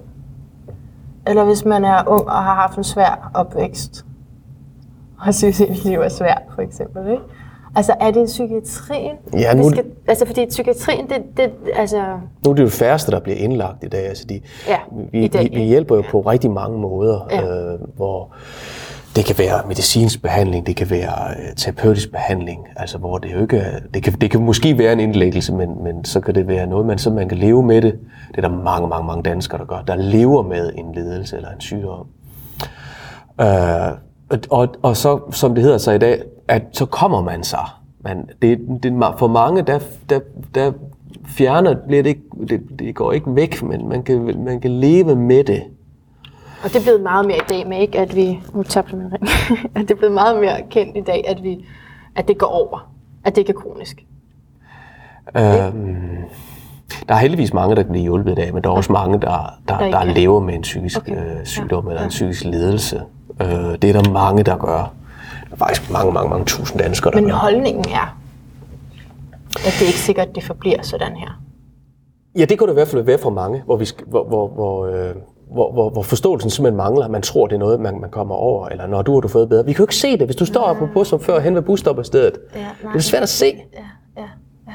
[1.28, 4.06] Eller hvis man er ung og har haft en svær opvækst.
[5.20, 7.12] Og synes, at ens liv er svært, for eksempel.
[7.12, 7.24] Ikke?
[7.76, 9.16] Altså, er det psykiatrien?
[9.34, 12.04] Ja, nu- skal, altså, fordi psykiatrien, det, det, altså...
[12.46, 14.08] nu er det jo færreste, der bliver indlagt i dag.
[14.08, 14.78] Altså, de, Ja,
[15.12, 17.42] vi, dag, vi, vi hjælper jo på rigtig mange måder, Ja.
[17.74, 18.34] øh, hvor
[19.16, 23.42] det kan være medicinsk behandling, det kan være øh, terapeutisk behandling, altså hvor det jo
[23.42, 26.48] ikke er, det kan, det kan måske være en indlæggelse, men, men så kan det
[26.48, 28.00] være noget, man, så man kan leve med det.
[28.32, 31.50] Det er der mange, mange, mange danskere, der gør, der lever med en lidelse eller
[31.50, 32.08] en sygdom.
[33.42, 33.48] Øh,
[34.30, 37.66] og, og, og så, som det hedder så i dag, at så kommer man sig.
[38.00, 39.80] Men det, det, for mange, der,
[40.10, 40.20] der,
[40.56, 40.72] der
[41.26, 45.16] fjerner, bliver det, ikke, det, det går ikke væk, men man kan, man kan leve
[45.16, 45.64] med det.
[46.64, 48.40] Og det er blevet meget mere i dag med, ikke, at vi...
[48.54, 49.24] Nu tabte min ring.
[49.76, 51.66] at det er blevet meget mere kendt i dag, at, vi,
[52.16, 52.92] at det går over.
[53.24, 54.06] At det ikke er kronisk.
[55.38, 56.16] Øhm,
[57.10, 59.20] der er heldigvis mange, der kan blive hjulpet i dag, men der er også mange,
[59.22, 60.04] der, der, Der der er.
[60.04, 61.16] lever med en psykisk Okay.
[61.16, 63.02] øh, sygdom eller en psykisk lidelse.
[63.42, 63.48] Øh,
[63.82, 64.94] det er der mange, der gør.
[65.56, 67.36] Er faktisk mange, mange, mange tusind danskere, der Men gør.
[67.36, 68.18] holdningen er,
[69.56, 71.42] at det er ikke sikkert, at det forbliver sådan her.
[72.38, 74.86] Ja, det kunne det i hvert fald være for mange, hvor, vi hvor, hvor, hvor,
[74.86, 75.16] øh,
[75.52, 77.08] hvor, hvor, hvor forståelsen simpelthen mangler.
[77.08, 79.50] Man tror, det er noget, man, man kommer over, eller når du har du fået
[79.50, 79.66] bedre.
[79.66, 81.62] Vi kan jo ikke se det, hvis du står oppe på som før hen ved
[81.62, 82.38] busstoppestedet.
[82.56, 82.92] Ja, nej.
[82.94, 83.46] det er svært at se.
[83.74, 83.80] Ja,
[84.22, 84.28] ja,
[84.68, 84.74] ja,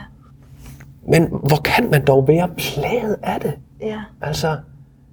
[1.09, 3.53] Men hvor kan man dog være plaget af det?
[3.83, 4.01] ja.
[4.23, 4.57] Altså,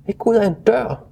[0.08, 1.04] ikke ud af en dør.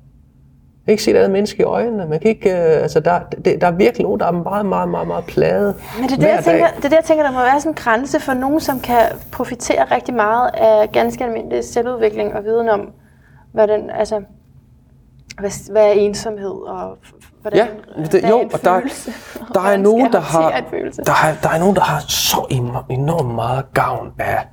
[0.88, 2.06] Ikke se et andet menneske i øjnene.
[2.06, 4.90] Man kan ikke, øh, altså, der, det, der er virkelig nogen, der er meget, meget,
[4.90, 6.76] meget, meget plaget Men det er, det, jeg tænker, dag.
[6.78, 9.00] det er det, jeg tænker, der må være sådan en grænse for nogen, som kan
[9.32, 12.90] profitere rigtig meget af ganske almindelig selvudvikling og viden om,
[13.54, 14.22] hvad, den, altså,
[15.40, 16.98] hvad, hvad er ensomhed og
[17.42, 17.68] hvordan Ja,
[17.98, 19.12] hvad det, er jo, og der, følelse,
[19.54, 20.50] der er nogen, der har,
[21.06, 22.46] der, er, der er nogen, der har så
[22.90, 24.48] enormt meget gavn af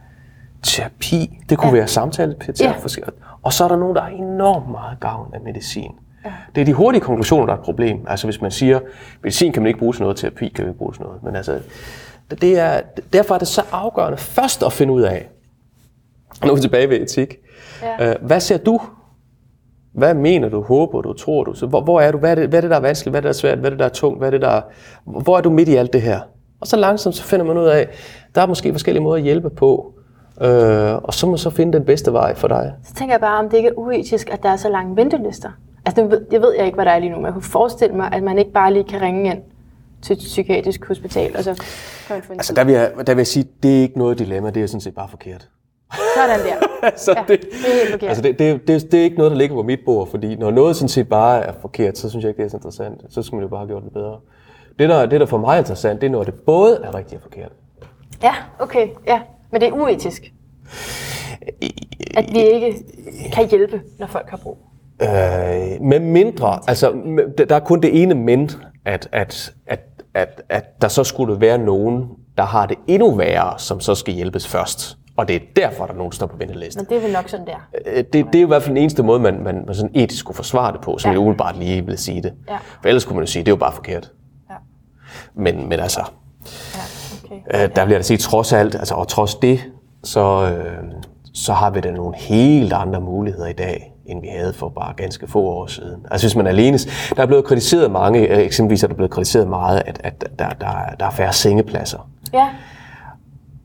[0.63, 1.39] terapi.
[1.49, 1.77] Det kunne Ja.
[1.77, 2.63] være samtaleterapi.
[2.65, 2.69] Ja.
[2.99, 3.03] Ja.
[3.43, 5.91] Og så er der nogen, der har enormt meget gavn af medicin.
[6.25, 6.33] Ja.
[6.55, 8.07] Det er de hurtige konklusioner, der er et problem.
[8.09, 8.81] Altså hvis man siger,
[9.23, 11.23] medicin kan man ikke bruge til noget, terapi kan man ikke bruge til noget.
[11.23, 11.59] Men altså,
[12.41, 12.81] det er,
[13.13, 15.29] derfor er det så afgørende først at finde ud af,
[16.45, 17.37] nu er vi tilbage ved etik.
[17.83, 18.11] Ja.
[18.11, 18.81] Øh, hvad ser du?
[19.95, 21.55] Hvad mener du, håber du, tror du?
[21.55, 22.19] Så hvor, hvor er du?
[22.19, 23.13] Hvad er, det, hvad er det, der er vanskeligt?
[23.13, 23.59] Hvad er det, der er svært?
[23.59, 24.19] Hvad er det, der er tungt?
[24.19, 24.61] Hvad er det, der er,
[25.05, 26.21] hvor er du midt i alt det her?
[26.61, 27.89] Og så langsomt så finder man ud af,
[28.35, 29.95] der er måske forskellige måder at hjælpe på.
[30.41, 32.73] Øh, og så må man så finde den bedste vej for dig.
[32.85, 35.51] Så tænker jeg bare, om det ikke er uetisk, at der er så lange ventelister.
[35.87, 37.43] Altså, det ved, jeg ved jeg ikke, hvad der er lige nu, men jeg kunne
[37.43, 39.43] forestille mig, at man ikke bare lige kan ringe ind
[40.03, 41.55] til et psykiatrisk hospital, og så
[42.07, 43.99] kan man få en Altså der vil, jeg, der vil jeg sige, det er ikke
[43.99, 45.49] noget dilemma, det er sådan set bare forkert.
[46.17, 46.55] Sådan der.
[46.89, 48.09] altså, Ja, det, det er helt forkert.
[48.09, 50.51] altså det, det, det, det er ikke noget, der ligger på mit bord, fordi når
[50.51, 53.01] noget sådan set bare er forkert, så synes jeg ikke, det er så interessant.
[53.11, 54.17] Så skal man jo bare have gjort det bedre.
[54.79, 57.15] Det, der, det, der for mig er interessant, det er, når det både er rigtigt
[57.15, 57.53] og forkert.
[58.23, 58.89] Ja, okay.
[59.07, 59.21] Ja.
[59.51, 60.33] Men det er uetisk.
[62.17, 62.85] At vi ikke
[63.33, 64.59] kan hjælpe, når folk har brug.
[65.03, 66.93] Øh, med mindre, altså
[67.49, 68.51] der er kun det ene men,
[68.85, 69.81] at, at, at,
[70.15, 72.05] at, at der så skulle være nogen,
[72.37, 74.97] der har det endnu værre, som så skal hjælpes først.
[75.17, 76.79] Og det er derfor, der er nogen, der står på venteliste.
[76.81, 77.69] Men det er vel nok sådan der.
[77.87, 79.91] Øh, Det, det er jo i hvert fald den eneste måde, man, man, man sådan
[79.95, 81.13] etisk skulle forsvare det på, som Ja.
[81.13, 82.33] jeg umiddelbart lige vil sige det.
[82.49, 82.57] Ja.
[82.57, 84.13] For ellers kunne man jo sige, det er jo bare forkert.
[84.51, 84.55] Ja.
[85.35, 86.01] Men, men altså,
[86.75, 86.81] Ja,
[87.55, 87.65] okay.
[87.65, 89.61] øh, der jeg da sige, trods alt, altså, og trods det,
[90.05, 90.85] så, øh,
[91.35, 94.95] så har vi da nogle helt andre muligheder i dag, end vi havde for bare
[94.97, 96.07] ganske få år siden.
[96.11, 96.79] Altså hvis man alene,
[97.17, 100.49] der er blevet kritiseret mange, øh, eksempelvis er der blevet kritiseret meget, at, at der,
[100.49, 102.09] der, er- der er færre sengepladser.
[102.33, 102.49] Ja,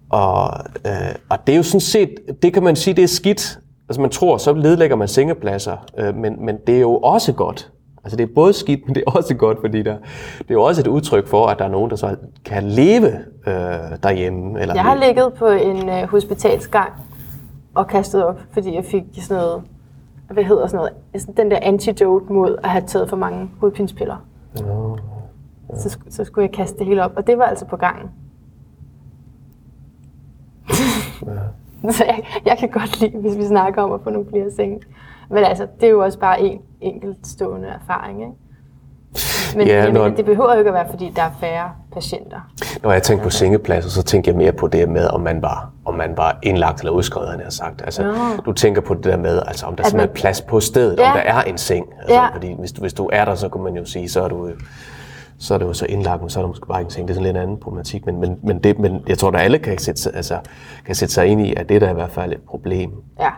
[0.09, 0.49] Og,
[0.85, 2.09] øh, og det er jo sådan set,
[2.41, 3.59] det kan man sige, det er skidt.
[3.89, 7.71] Altså man tror, så nedlægger man sengepladser, øh, men, men det er jo også godt.
[8.03, 9.95] Altså det er både skidt, men det er også godt, fordi der,
[10.37, 13.07] det er jo også et udtryk for, at der er nogen, der så kan leve
[13.47, 13.53] øh,
[14.03, 14.61] derhjemme.
[14.61, 16.91] Eller jeg har ligget på en øh, hospitalsgang
[17.75, 19.61] og kastet op, fordi jeg fik sådan noget,
[20.33, 24.17] hvad hedder sådan noget, sådan den der antidote mod at have taget for mange hovedpinspiller.
[25.75, 28.09] Så, sk- så skulle jeg kaste det hele op, og det var altså på gangen.
[31.91, 34.79] så jeg, jeg kan godt lide, hvis vi snakker om at få nogle flere senge.
[35.29, 38.33] Men altså, det er jo også bare en enkeltstående erfaring, ikke?
[39.57, 41.71] Men, Ja, ja, når- men det behøver jo ikke at være, fordi der er færre
[41.91, 42.39] patienter.
[42.83, 45.69] Når jeg tænker på sengepladser, så tænker jeg mere på det med, om man var,
[45.85, 47.81] om man var indlagt eller udskrevet, han har sagt.
[47.81, 48.13] Altså, Nå.
[48.45, 50.99] du tænker på det der med, altså, om der simpelthen man- er plads på stedet,
[50.99, 51.11] Ja.
[51.11, 51.85] om der er en seng.
[51.99, 52.27] Altså, Ja.
[52.33, 54.49] Fordi hvis du, hvis du er der, så kan man jo sige, så er du,
[55.39, 57.07] så er det jo så indlagt, men så er der måske bare ikke en seng.
[57.07, 58.05] Det er sådan lidt en anden problematik.
[58.05, 60.37] Men, men, men, det, men jeg tror, at alle kan sætte, sig- altså,
[60.85, 62.91] kan sætte sig ind i, at det der er i hvert fald et problem.
[63.19, 63.29] Ja,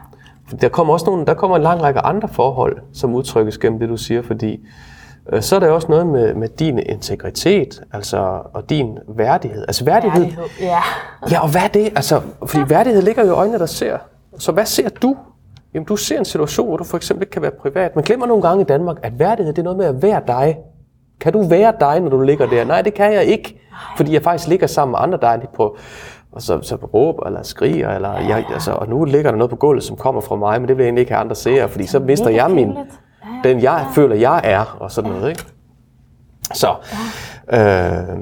[0.62, 3.90] Der kommer også nogle, der kommer en lang række andre forhold, som udtrykkes gennem det,
[3.90, 4.60] du siger, fordi
[5.40, 9.62] så er der også noget med, med din integritet, altså, og din værdighed.
[9.62, 10.46] Altså værdighed, værdighed.
[10.62, 10.80] Ja.
[11.32, 11.86] Ja, og hvad er det?
[11.86, 13.98] Altså, fordi værdighed ligger jo i øjnene, der ser.
[14.38, 15.16] Så hvad ser du?
[15.74, 17.96] Jamen, du ser en situation, hvor du for eksempel ikke kan være privat.
[17.96, 20.58] Man glemmer nogle gange i Danmark, at værdighed det er noget med at være dig.
[21.22, 22.66] Kan du være dig, når du ligger der?
[22.66, 23.62] Nej, det kan jeg ikke.
[23.98, 25.78] Fordi jeg faktisk ligger sammen med andre dig på,
[26.32, 29.56] og så, så råber eller skriger, eller jeg, altså, og nu ligger der noget på
[29.56, 31.86] gulvet, som kommer fra mig, men det vil jeg egentlig ikke have andre se, fordi
[31.86, 33.00] så mister jeg min, pinligt.
[33.44, 35.44] Den jeg føler, jeg er, og sådan noget, ikke?
[36.54, 36.76] Så,
[37.54, 38.18] øh,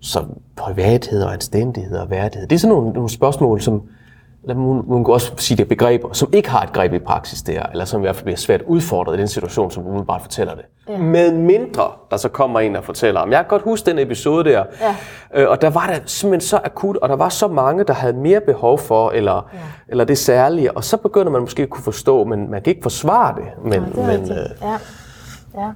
[0.00, 0.24] så
[0.56, 3.82] privathed og anstændighed og værdighed, det er sådan nogle, nogle spørgsmål, som,
[4.42, 6.98] eller man, man kan også sige det er begreber, som ikke har et greb i
[6.98, 10.22] praksis der, eller som i hvert fald bliver svært udfordret i den situation, som umiddelbart
[10.22, 10.64] fortæller det.
[10.88, 10.98] Ja.
[10.98, 14.50] Med mindre, der så kommer en og fortæller om, jeg kan godt huske den episode
[14.50, 14.96] der, Ja.
[15.42, 18.12] øh, og der var det simpelthen så akut, og der var så mange, der havde
[18.12, 19.58] mere behov for, eller, ja.
[19.88, 22.82] eller det særlige, og så begynder man måske at kunne forstå, men man kan ikke
[22.82, 23.44] forsvare det.
[23.64, 24.78] Men, det er men, øh, Ja.
[25.62, 25.70] ja.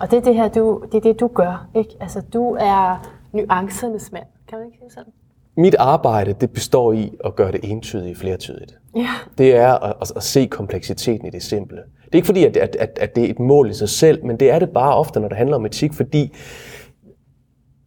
[0.00, 1.90] Og det er det her, du, det er det, du gør, ikke?
[2.00, 4.24] Altså, du er nuancernes mand.
[4.48, 5.12] Kan man ikke sige sådan?
[5.56, 8.74] Mit arbejde, det består i at gøre det entydigt flertydigt.
[8.96, 9.08] Ja.
[9.38, 11.76] Det er at, at, at se kompleksiteten i det simple.
[11.76, 14.24] Det er ikke fordi, at, at, at, at det er et mål i sig selv,
[14.26, 16.32] men det er det bare ofte, når det handler om etik, fordi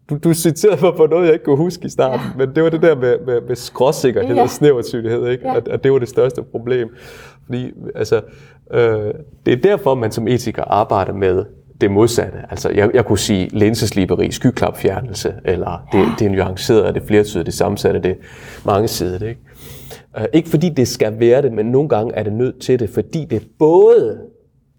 [0.10, 2.46] du, du citerede mig på noget, jeg ikke kunne huske i starten, ja.
[2.46, 4.42] men det var det der med, med, med skråsikkerhed Ja.
[4.42, 5.48] og snævertyndighed, ikke?
[5.48, 5.58] Ja.
[5.58, 6.90] At, at det var det største problem.
[7.46, 8.22] Fordi altså,
[8.74, 9.14] øh,
[9.46, 11.46] det er derfor, man som etiker arbejder med
[11.82, 12.38] det modsatte.
[12.50, 17.46] Altså, jeg, jeg kunne sige linsesliberi, skyklapfjernelse, eller det, det er nuanceret, det er flertydigt,
[17.46, 18.16] det er sammensat, det er
[18.66, 19.42] mangesidet, ikke?
[20.18, 22.90] Uh, ikke fordi det skal være det, men nogle gange er det nødt til det,
[22.90, 24.20] fordi det både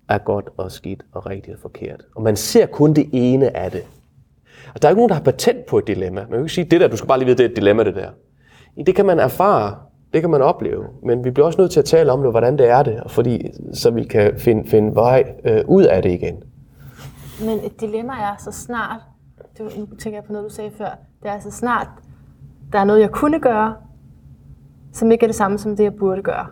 [0.09, 2.03] er godt og skidt og rigtigt og forkert.
[2.16, 3.82] Og man ser kun det ene af det.
[4.74, 6.20] Og der er ikke nogen, der har patent på et dilemma.
[6.20, 7.84] Man kan ikke sige, det der, du skal bare lige vide, det er et dilemma,
[7.84, 8.09] det der.
[8.86, 9.74] Det kan man erfare,
[10.12, 12.59] det kan man opleve, men vi bliver også nødt til at tale om det, hvordan
[12.59, 16.34] det er det, fordi, så vi kan finde, finde vej øh, ud af det igen.
[17.47, 19.01] Men et dilemma er så snart,
[19.57, 20.91] det var, nu tænker jeg på noget, du sagde før,
[21.22, 21.89] det er så snart,
[22.72, 23.74] der er noget, jeg kunne gøre,
[24.93, 26.47] som ikke er det samme som det, jeg burde gøre.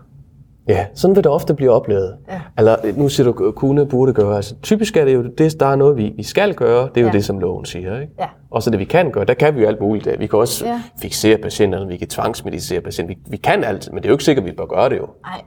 [0.69, 2.17] Ja, sådan vil det ofte blive oplevet.
[2.29, 2.41] Ja.
[2.59, 4.37] Eller nu siger du, kunne, burde gøre.
[4.37, 6.89] Altså, typisk er det jo, det, der er noget, vi, vi skal gøre.
[6.89, 7.13] Det er jo Ja.
[7.13, 8.01] det, som loven siger.
[8.01, 8.13] Ikke?
[8.19, 8.29] Ja.
[8.51, 10.21] Og så det, vi kan gøre, der kan vi jo alt muligt.
[10.21, 10.71] Vi kan også Ja.
[10.73, 10.83] ja.
[11.01, 13.15] fixere patienterne, vi kan tvangsmedicere patienter.
[13.15, 14.97] Vi, vi kan alt, men det er jo ikke sikkert, at vi bør gøre det
[14.99, 15.09] jo.
[15.23, 15.43] Nej.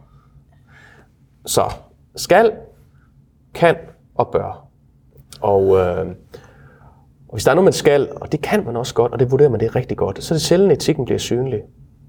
[1.46, 1.62] Så
[2.16, 2.52] skal,
[3.54, 3.76] kan
[4.16, 4.69] og bør.
[5.42, 6.06] Og, øh,
[7.28, 9.32] og hvis der er noget, man skal, og det kan man også godt, og det
[9.32, 11.60] vurderer man det rigtig godt, så er det sjældent, at etikken bliver synlig.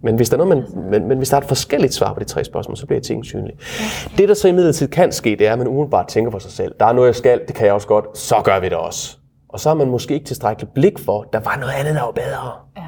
[0.03, 2.21] Men hvis, der er noget, man, men, men hvis der er et forskelligt svar på
[2.21, 3.55] de tre spørgsmål, så bliver etikken synlig.
[3.55, 4.19] Okay.
[4.19, 6.75] Det, der så imidlertid kan ske, det er, at man umiddelbart tænker for sig selv.
[6.81, 9.17] Der er noget, jeg skal, det kan jeg også godt, så gør vi det også.
[9.49, 12.13] Og så har man måske ikke tilstrækkeligt blik for, der var noget andet, der var
[12.13, 12.53] bedre.
[12.77, 12.83] Ja.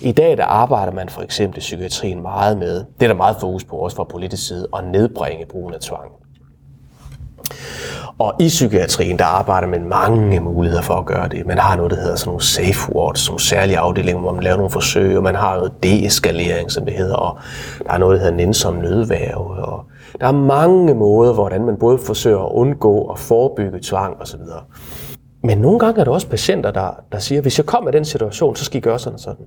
[0.00, 3.36] I dag der arbejder man for eksempel i psykiatrien meget med, det er der meget
[3.40, 6.12] fokus på også fra politisk side, at nedbringe brugen af tvang.
[8.18, 11.46] Og i psykiatrien, der arbejder man mange muligheder for at gøre det.
[11.46, 14.56] Man har noget, der hedder sådan nogle safe words, som særlige afdelinger, hvor man laver
[14.56, 17.38] nogle forsøg, og man har noget deeskalering, som det hedder, og
[17.86, 19.84] der er noget, der hedder nænsom nødværve, og
[20.20, 24.40] der er mange måder, hvordan man både forsøger at undgå og forebygge tvang osv.
[25.44, 28.04] Men nogle gange er der også patienter, der, der siger, hvis jeg kommer i den
[28.04, 29.46] situation, så skal I gøre sådan og sådan.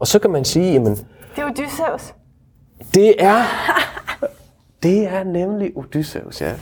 [0.00, 0.96] Og så kan man sige, jamen...
[1.36, 2.14] Det er Odysseus.
[2.94, 3.42] Det er,
[4.82, 6.52] det er nemlig Odysseus, ja.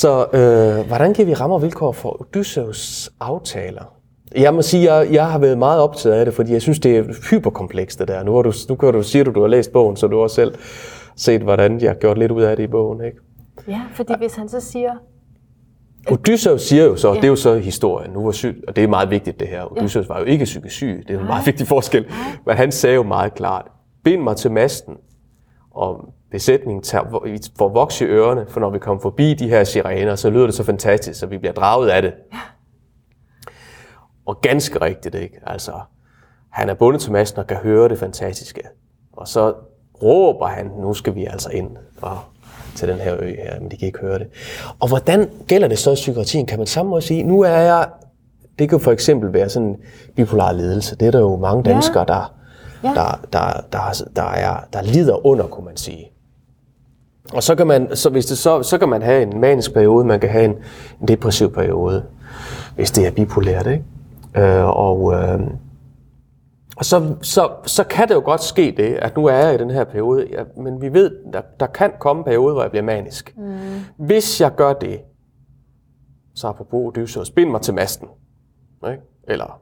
[0.00, 3.94] Så øh, hvordan kan vi ramme vilkår for Odysseus aftaler?
[4.34, 6.78] Jeg må sige, at jeg, jeg har været meget optaget af det, fordi jeg synes,
[6.80, 8.22] det er hyperkomplekst det der.
[8.22, 10.28] Nu, har du, nu kan du, siger du, du har læst bogen, så du har
[10.28, 10.54] selv
[11.16, 13.04] set, hvordan jeg har gjort lidt ud af det i bogen.
[13.04, 13.18] Ikke?
[13.68, 14.92] Ja, fordi hvis han så siger,
[16.10, 17.14] Odysseus siger jo så, ja.
[17.14, 19.72] det er jo så historien, nu var syg, og det er meget vigtigt det her.
[19.72, 22.06] Odysseus var jo ikke psykisk syg, det er en meget vigtig forskel.
[22.46, 23.66] Men han sagde jo meget klart,
[24.04, 24.94] bind mig til masten,
[25.70, 26.84] og besætningen
[27.58, 30.54] får vokse i ørerne, for når vi kommer forbi de her sirener, så lyder det
[30.54, 32.12] så fantastisk, så vi bliver draget af det.
[32.32, 32.38] Ja.
[34.26, 35.38] Og ganske rigtigt, ikke?
[35.46, 35.72] Altså,
[36.50, 38.62] han er bundet til masten og kan høre det fantastiske.
[39.12, 39.54] Og så
[40.02, 41.70] råber han, nu skal vi altså ind
[42.02, 42.18] og
[42.74, 44.26] til den her ø her, men de kan ikke høre det.
[44.80, 46.46] Og hvordan gælder det så i psykiatrien?
[46.46, 47.88] Kan man samme måde sige, nu er jeg,
[48.58, 49.76] det kan for eksempel være sådan en
[50.16, 50.96] bipolar ledelse.
[50.96, 52.14] Det er der jo mange danskere, ja.
[52.14, 52.34] der,
[52.84, 52.88] ja.
[52.88, 56.10] der, der, der, der, er, der lider under, kunne man sige.
[57.32, 60.04] Og så kan man, så hvis det så, så kan man have en manisk periode,
[60.04, 60.56] man kan have en,
[61.00, 62.04] en depressiv periode,
[62.74, 63.84] hvis det er bipolært, ikke?
[64.36, 65.40] Øh, og, øh,
[66.76, 69.58] og så, så, så kan det jo godt ske det, at nu er jeg i
[69.58, 72.70] den her periode, ja, men vi ved, der, der kan komme en periode, hvor jeg
[72.70, 73.34] bliver manisk.
[73.36, 73.56] Mm.
[73.96, 75.00] Hvis jeg gør det,
[76.34, 78.08] så apropos Odysseus, bind mig til masten.
[78.90, 79.02] Ikke?
[79.28, 79.60] Eller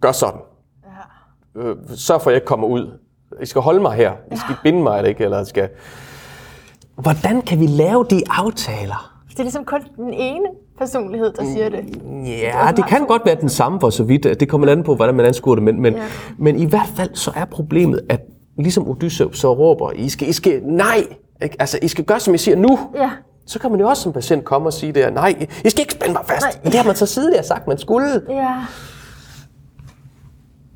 [0.00, 0.40] gør sådan.
[1.56, 1.60] Ja.
[1.60, 2.98] Øh, sørg for, at jeg ikke kommer ud.
[3.40, 4.12] I skal holde mig her.
[4.32, 4.56] I skal ja.
[4.62, 5.24] binde mig, ikke?
[5.24, 5.68] Eller skal...
[6.96, 9.12] Hvordan kan vi lave de aftaler?
[9.30, 10.46] Det er ligesom kun den ene
[10.78, 11.84] personlighed, der siger det.
[12.26, 14.40] Ja, det, kan godt være den samme for så vidt.
[14.40, 15.64] Det kommer an på, hvordan man anskuer det.
[15.64, 16.02] Men, men, ja.
[16.38, 18.20] men i hvert fald så er problemet, at
[18.58, 21.06] ligesom Odysseus så råber, I skal, I skal, nej,
[21.42, 21.56] ikke?
[21.58, 22.78] altså I skal gøre, som I siger nu.
[22.96, 23.10] Ja.
[23.46, 25.92] Så kan man jo også som patient komme og sige det nej, I skal ikke
[25.92, 26.42] spænde mig fast.
[26.42, 26.72] Nej.
[26.72, 28.22] Det har man så tidligere sagt, man skulle.
[28.28, 28.54] Ja.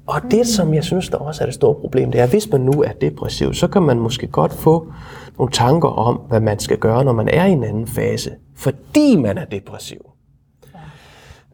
[0.06, 2.50] Og det, som jeg synes, der også er det store problem, det er, at hvis
[2.50, 4.92] man nu er depressiv, så kan man måske godt få
[5.38, 9.16] nogle tanker om, hvad man skal gøre, når man er i en anden fase, fordi
[9.16, 10.10] man er depressiv.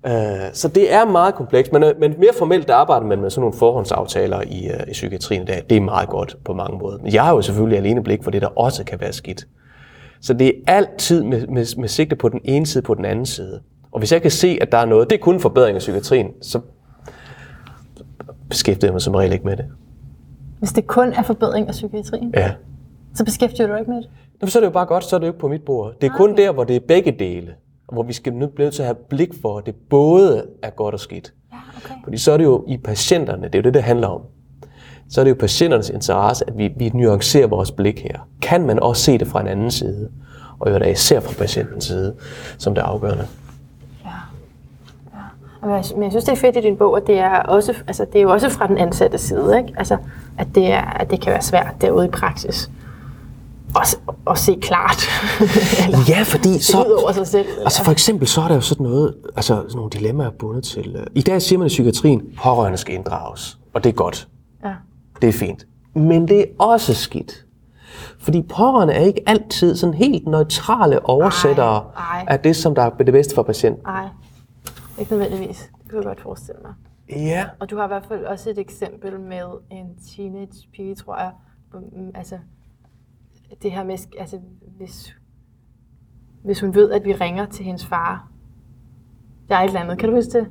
[0.04, 0.46] Ja.
[0.46, 3.30] Øh, så det er meget komplekst, men, øh, men mere formelt der arbejder man med
[3.30, 5.62] sådan nogle forhåndsaftaler i, uh, i psykiatrien i dag.
[5.70, 6.98] Det er meget godt på mange måder.
[7.02, 9.46] Men jeg har jo selvfølgelig alene blik for det, der også kan være skidt.
[10.20, 13.26] Så det er altid med, med, med sigte på den ene side på den anden
[13.26, 13.60] side.
[13.92, 15.78] Og hvis jeg kan se, at der er noget, det er kun en forbedring af
[15.78, 16.60] psykiatrien, så
[18.52, 19.64] beskæftiger jeg mig som regel ikke med det.
[20.58, 22.32] Hvis det kun er forbedring af psykiatrien?
[22.36, 22.52] Ja.
[23.14, 24.10] Så beskæftiger du dig ikke med det?
[24.40, 25.92] Jamen, så er det jo bare godt, så er det jo ikke på mit bord.
[26.00, 26.42] Det er ah, kun okay.
[26.42, 27.54] der, hvor det er begge dele,
[27.92, 30.94] hvor vi skal blive nødt til at have blik for, at det både er godt
[30.94, 31.32] og skidt.
[31.52, 31.94] Ja, okay.
[32.04, 34.20] Fordi så er det jo i patienterne, det er jo det, det handler om.
[35.10, 38.28] Så er det jo patienternes interesse, at vi, vi nuancerer vores blik her.
[38.42, 40.10] Kan man også se det fra en anden side?
[40.58, 42.14] Og jo da især fra patientens side,
[42.58, 43.26] som det er afgørende.
[45.62, 48.18] Men jeg synes, det er fedt i din bog, at det er, også, altså, det
[48.18, 49.74] er jo også fra den ansatte side, ikke?
[49.76, 49.96] Altså,
[50.38, 52.70] at, det er, at det kan være svært derude i praksis.
[53.76, 53.98] At,
[54.30, 55.02] at se klart.
[55.84, 56.82] eller, ja, fordi så...
[57.02, 57.46] Over sig selv.
[57.48, 57.64] Eller?
[57.64, 60.96] Altså for eksempel, så er der jo sådan noget, altså sådan nogle dilemmaer bundet til...
[60.96, 63.58] Uh, I dag siger man i psykiatrien, pårørende skal inddrages.
[63.74, 64.28] Og det er godt.
[64.64, 64.72] Ja.
[65.22, 65.66] Det er fint.
[65.94, 67.44] Men det er også skidt.
[68.18, 72.24] Fordi pårørende er ikke altid sådan helt neutrale oversættere ej, ej.
[72.28, 73.82] af det, som der er det bedste for patienten.
[73.86, 74.04] Nej,
[75.02, 75.70] ikke nødvendigvis.
[75.82, 76.74] Det kan jeg godt forestille mig.
[77.08, 77.46] Ja.
[77.58, 79.86] Og du har i hvert fald også et eksempel med en
[80.16, 81.30] teenage pige, tror jeg.
[81.74, 82.38] Mm, altså,
[83.62, 84.38] det her med, altså,
[84.78, 85.16] hvis,
[86.44, 88.28] hvis hun ved, at vi ringer til hendes far.
[89.48, 89.98] Der er et eller andet.
[89.98, 90.46] Kan du huske det?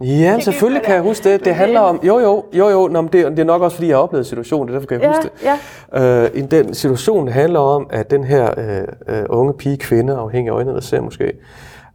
[0.00, 1.44] ja, selvfølgelig kan jeg huske det.
[1.44, 3.96] Det handler om, jo jo, jo jo, nå, det, det er nok også fordi, jeg
[3.96, 5.58] har oplevet situationen, det derfor kan jeg ja, huske det.
[5.92, 6.42] Ja.
[6.42, 8.50] Uh, den situation handler om, at den her
[9.08, 11.32] uh, uh, unge pige, kvinde, afhængig af øjnene, der ser måske,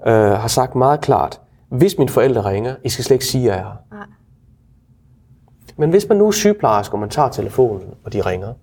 [0.08, 3.58] øh, har sagt meget klart, hvis mine forældre ringer, I skal slet ikke sige, at
[3.58, 3.98] jeg er her.
[3.98, 4.06] Nej.
[5.78, 8.54] Men hvis man nu er sygeplejerske, og man tager telefonen, og de ringer,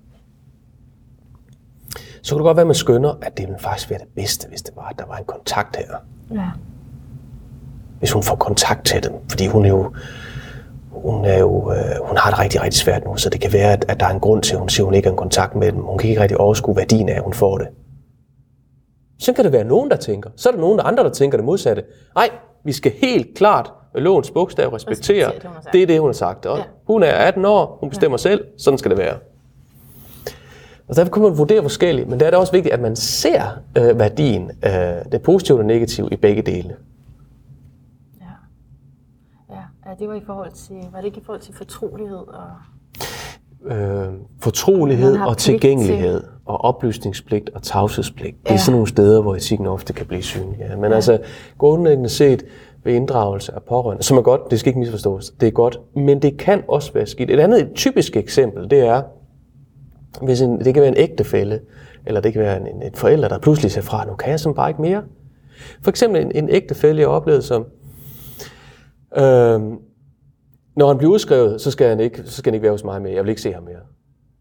[2.22, 4.48] så kunne det godt være, at man skønner, at det ville faktisk være det bedste,
[4.48, 5.96] hvis det var, at der var en kontakt her.
[6.30, 6.48] Ja.
[7.98, 9.92] Hvis hun får kontakt til dem, fordi hun er jo,
[10.90, 13.72] hun, er jo, øh, hun har det rigtig, rigtig svært nu, så det kan være,
[13.72, 15.16] at, at der er en grund til, at hun siger, at hun ikke har en
[15.16, 15.80] kontakt med dem.
[15.80, 17.68] Hun kan ikke rigtig overskue værdien af, at hun får det.
[19.18, 20.30] Så kan det være nogen, der tænker.
[20.36, 21.84] Så er der nogen der andre, der tænker det modsatte.
[22.14, 22.30] Nej,
[22.64, 24.68] vi skal helt klart lovens bogstav.
[24.68, 25.48] Respekterer det.
[25.72, 26.46] Det er det, hun har sagt.
[26.46, 26.64] Og Ja.
[26.86, 29.16] Hun er 18 år, hun bestemmer selv, sådan skal det være.
[30.88, 33.42] Og derfor kan man vurdere forskelligt, men det er da også vigtigt, at man ser
[33.78, 34.72] øh, værdien, øh,
[35.12, 36.76] det positive og det negative i begge dele.
[38.20, 38.24] Ja.
[39.54, 42.50] Ja, ja, det var i forhold til, var det ikke i forhold til fortrolighed og...
[43.66, 44.06] øh,
[44.40, 48.36] fortrolighed og pligt til- tilgængelighed og oplysningspligt og tavshedspligt.
[48.42, 48.58] Det er Ja.
[48.58, 50.58] sådan nogle steder, hvor etikken ofte kan blive synlig.
[50.58, 50.76] Ja.
[50.76, 50.94] Men ja.
[50.96, 51.18] altså
[51.58, 52.44] grundlæggende set
[52.84, 56.22] ved inddragelse af pårørende, som er godt, det skal ikke misforstås, det er godt, men
[56.22, 57.30] det kan også være skidt.
[57.30, 59.02] Et andet et typisk eksempel, det er,
[60.22, 61.60] hvis en, det kan være en ægtefælle,
[62.06, 64.40] eller det kan være en, en, et forælder, der pludselig siger fra, nu kan jeg
[64.40, 65.02] simpelthen bare ikke mere.
[65.82, 67.64] For eksempel en, en ægtefælle, jeg oplevede som,
[69.16, 69.60] øh,
[70.78, 73.02] når han bliver udskrevet, så skal, han ikke, så skal han ikke være hos mig
[73.02, 73.14] mere.
[73.14, 73.76] Jeg vil ikke se ham mere.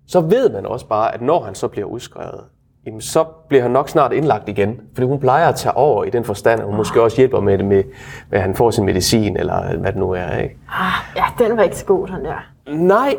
[0.07, 2.41] Så ved man også bare, at når han så bliver udskrevet,
[2.85, 4.81] jamen så bliver han nok snart indlagt igen.
[4.93, 7.57] Fordi hun plejer at tage over i den forstand, at hun måske også hjælper med
[7.57, 7.83] det med,
[8.29, 10.37] med at han får sin medicin, eller hvad det nu er.
[10.37, 10.57] Ikke?
[10.69, 12.51] Ah, ja, den var ikke så god, den der.
[12.67, 13.15] Nej!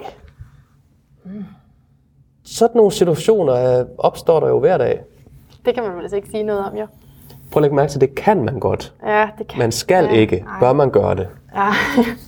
[2.44, 5.00] Sådan nogle situationer øh, opstår der jo hver dag.
[5.64, 6.86] Det kan man vel altså ikke sige noget om, jo.
[7.52, 8.94] Prøv at lægge mærke til, det kan man godt.
[9.06, 10.44] Ja, det kan Man skal ja, ikke.
[10.46, 10.60] nej.
[10.60, 11.28] Bør man gøre det?
[11.54, 11.68] Ja.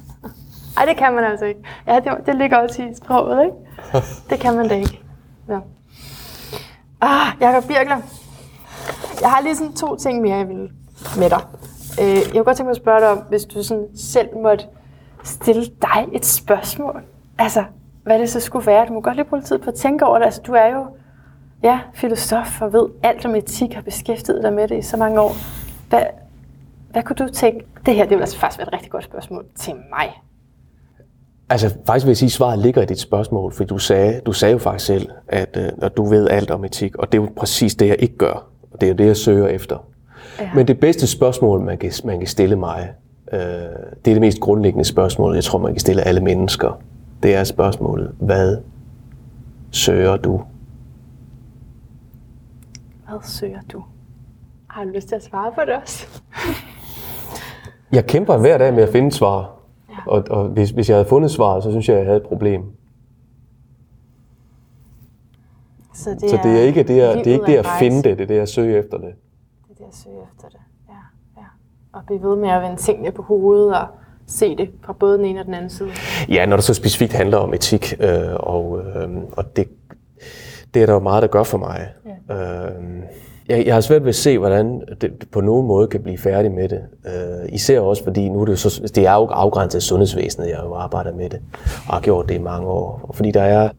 [0.76, 1.60] Ej, det kan man altså ikke.
[1.86, 3.56] Ja, det, det ligger også i sproget, ikke?
[4.30, 5.00] Det kan man da ikke.
[5.48, 5.58] Ja.
[7.00, 7.96] Ah, Jacob Birkler.
[9.20, 10.70] Jeg har lige sådan to ting mere, jeg vil
[11.18, 11.40] med dig.
[12.00, 14.64] Øh, jeg kunne godt tænke mig at spørge dig om, hvis du sådan selv måtte
[15.24, 17.02] stille dig et spørgsmål.
[17.38, 17.64] Altså,
[18.02, 18.86] hvad det så skulle være.
[18.86, 20.24] Du må godt lige bruge lidt tid på at tænke over det.
[20.24, 20.86] Altså, du er jo
[21.62, 25.20] ja, filosof og ved alt om etik, har beskæftiget dig med det i så mange
[25.20, 25.32] år.
[25.88, 26.02] Hvad,
[26.90, 27.66] hvad kunne du tænke?
[27.86, 30.22] Det her, det vil altså faktisk være et rigtig godt spørgsmål til mig.
[31.50, 34.32] Altså, faktisk vil jeg sige, at svaret ligger i dit spørgsmål, for du sagde, du
[34.32, 37.22] sagde jo faktisk selv, at, øh, at du ved alt om etik, og det er
[37.22, 38.46] jo præcis det, jeg ikke gør.
[38.72, 39.86] Og det er jo det, jeg søger efter.
[40.40, 40.50] Ja.
[40.54, 42.92] Men det bedste spørgsmål, man kan, man kan stille mig,
[43.32, 43.40] øh,
[44.04, 46.80] det er det mest grundlæggende spørgsmål, jeg tror, man kan stille alle mennesker.
[47.22, 48.56] Det er spørgsmålet, hvad
[49.70, 50.42] søger du?
[53.08, 53.84] Hvad søger du?
[54.68, 56.06] Har du lyst til at svare på det også?
[57.92, 59.59] Jeg kæmper hver dag med at finde svar.
[60.06, 62.62] Og, og hvis, hvis jeg havde fundet svaret, så synes jeg, jeg havde et problem.
[65.94, 68.04] Så det, Så det er ikke det, at, det, er ikke det at finde det.
[68.04, 69.14] det, det er det at søge efter det.
[69.68, 70.58] Det er det at søge efter det.
[70.88, 70.94] Ja,
[71.40, 71.46] ja.
[71.92, 73.86] Og blive ved med at vende tingene på hovedet og
[74.26, 75.88] se det fra både den ene og den anden side.
[76.28, 79.68] Ja, når det så specifikt handler om etik, øh, og, øh, og det,
[80.74, 81.88] det er der jo meget, der gør for mig.
[82.28, 82.66] Ja.
[82.66, 83.02] Øh,
[83.50, 86.52] jeg, jeg har svært ved at se, hvordan det på nogen måde kan blive færdig
[86.52, 86.80] med det.
[87.06, 90.48] Øh, især også fordi, nu er det, jo så, det er jo afgrænset af sundhedsvæsenet,
[90.48, 91.40] jeg jo arbejder med det,
[91.88, 93.00] og har gjort det i mange år.
[93.02, 93.70] Og fordi der er,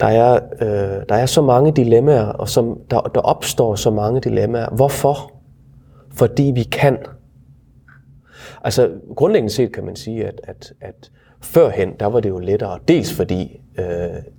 [0.00, 4.20] der er, øh, der er så mange dilemmaer, og som, der, der opstår så mange
[4.20, 4.70] dilemmaer.
[4.70, 5.32] Hvorfor?
[6.14, 6.98] Fordi vi kan.
[8.64, 11.10] Altså grundlæggende set kan man sige, at, at, at
[11.42, 12.78] førhen, der var det jo lettere.
[12.88, 13.84] Dels fordi øh,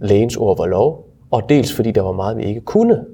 [0.01, 3.05] lægens ord var lov, og dels fordi der var meget, vi ikke kunne.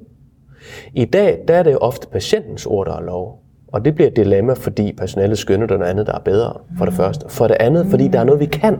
[0.93, 3.39] I dag, der er det ofte patientens ord, der er lov.
[3.67, 6.53] Og det bliver et dilemma, fordi personalet skønner, der er noget andet, der er bedre,
[6.77, 7.25] for det første.
[7.29, 8.79] For det andet, fordi der er noget, vi kan.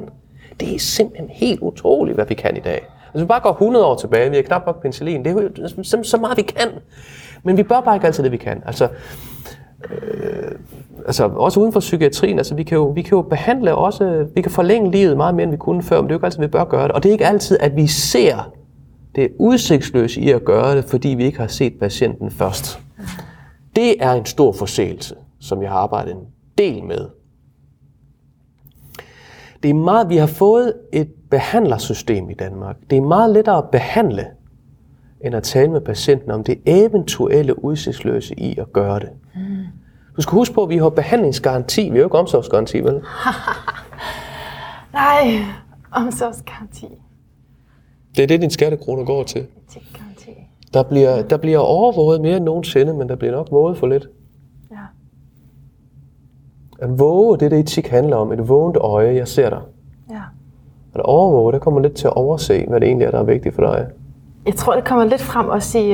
[0.60, 2.82] Det er simpelthen helt utroligt, hvad vi kan i dag.
[3.12, 5.84] Hvis vi bare går 100 år tilbage, vi har knap nok penicillin, det er jo
[5.84, 6.68] så, så meget, vi kan.
[7.44, 8.64] Men vi bør bare ikke altid det, vi kan.
[8.66, 8.88] Altså,
[9.92, 10.52] øh,
[11.06, 14.42] altså også uden for psykiatrien, altså vi kan, jo, vi kan jo behandle også, vi
[14.42, 16.40] kan forlænge livet meget mere, end vi kunne før, men det er jo ikke altid,
[16.40, 16.92] vi bør gøre det.
[16.92, 18.52] Og det er ikke altid, at vi ser
[19.18, 22.80] det udsigtsløse i at gøre det, fordi vi ikke har set patienten først.
[23.76, 27.08] Det er en stor forseelse, som jeg har arbejdet en del med.
[29.64, 32.76] Det er meget, vi har fået et behandlersystem i Danmark.
[32.90, 34.28] Det er meget lettere at behandle,
[35.22, 39.10] end at tale med patienten om det eventuelle udsigtsløse i at gøre det.
[40.16, 41.82] Du skal huske på, at vi har behandlingsgaranti.
[41.82, 42.94] Vi har jo ikke omsorgsgaranti, vel?
[44.94, 45.40] Nej,
[45.92, 46.88] omsorgsgaranti.
[48.18, 49.48] Det er det, din skattekroner går til.
[50.74, 54.08] Der bliver, der bliver overvåget mere end nogensinde, men der bliver nok våget for lidt.
[54.72, 54.78] Ja.
[56.80, 58.32] At våge, det er det etik handler om.
[58.32, 59.62] Et vågent øje, jeg ser dig.
[60.10, 60.22] ja.
[60.96, 63.56] At overvåge, der kommer lidt til at overse, hvad det egentlig er, der er vigtigt
[63.56, 63.88] for dig.
[64.46, 65.86] Jeg tror, det kommer lidt frem også i...
[65.86, 65.92] Øh,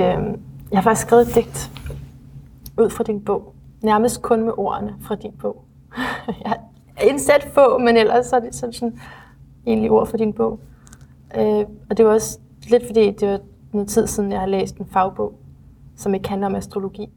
[0.71, 1.71] jeg har faktisk skrevet et digt
[2.77, 3.53] ud fra din bog.
[3.81, 5.63] Nærmest kun med ordene fra din bog.
[6.43, 6.59] jeg har
[7.09, 8.99] indsat få, men ellers så er det sådan, sådan
[9.65, 10.59] egentlig ord fra din bog.
[11.37, 13.39] Øh, og det var også lidt fordi, det var
[13.71, 15.39] noget tid siden, jeg har læst en fagbog,
[15.95, 17.09] som ikke handler om astrologi.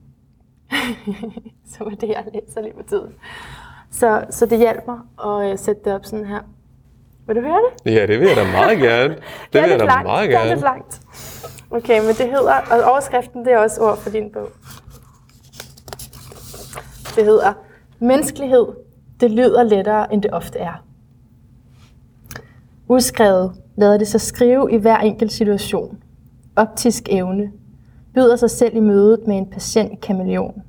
[1.77, 3.13] som er det, jeg læser lige på tiden.
[3.91, 6.41] Så, så det hjalp mig at øh, sætte det op sådan her.
[7.27, 7.93] Vil du høre det?
[7.95, 9.15] Ja, det vil jeg da meget gerne.
[9.15, 10.07] Det Det er vil jeg da langt.
[10.07, 10.51] meget Det er gerne.
[10.51, 11.01] lidt langt.
[11.71, 14.49] Okay, men det hedder, og overskriften det er også ord for din bog.
[17.17, 17.53] Det hedder
[17.99, 18.67] Menneskelighed
[19.21, 20.85] Det lyder lettere, end det ofte er.
[22.89, 25.99] Uskrevet lader det sig skrive i hver enkelt situation.
[26.57, 27.51] Optisk evne.
[28.15, 30.63] Byder sig selv i mødet med en patient kameleon.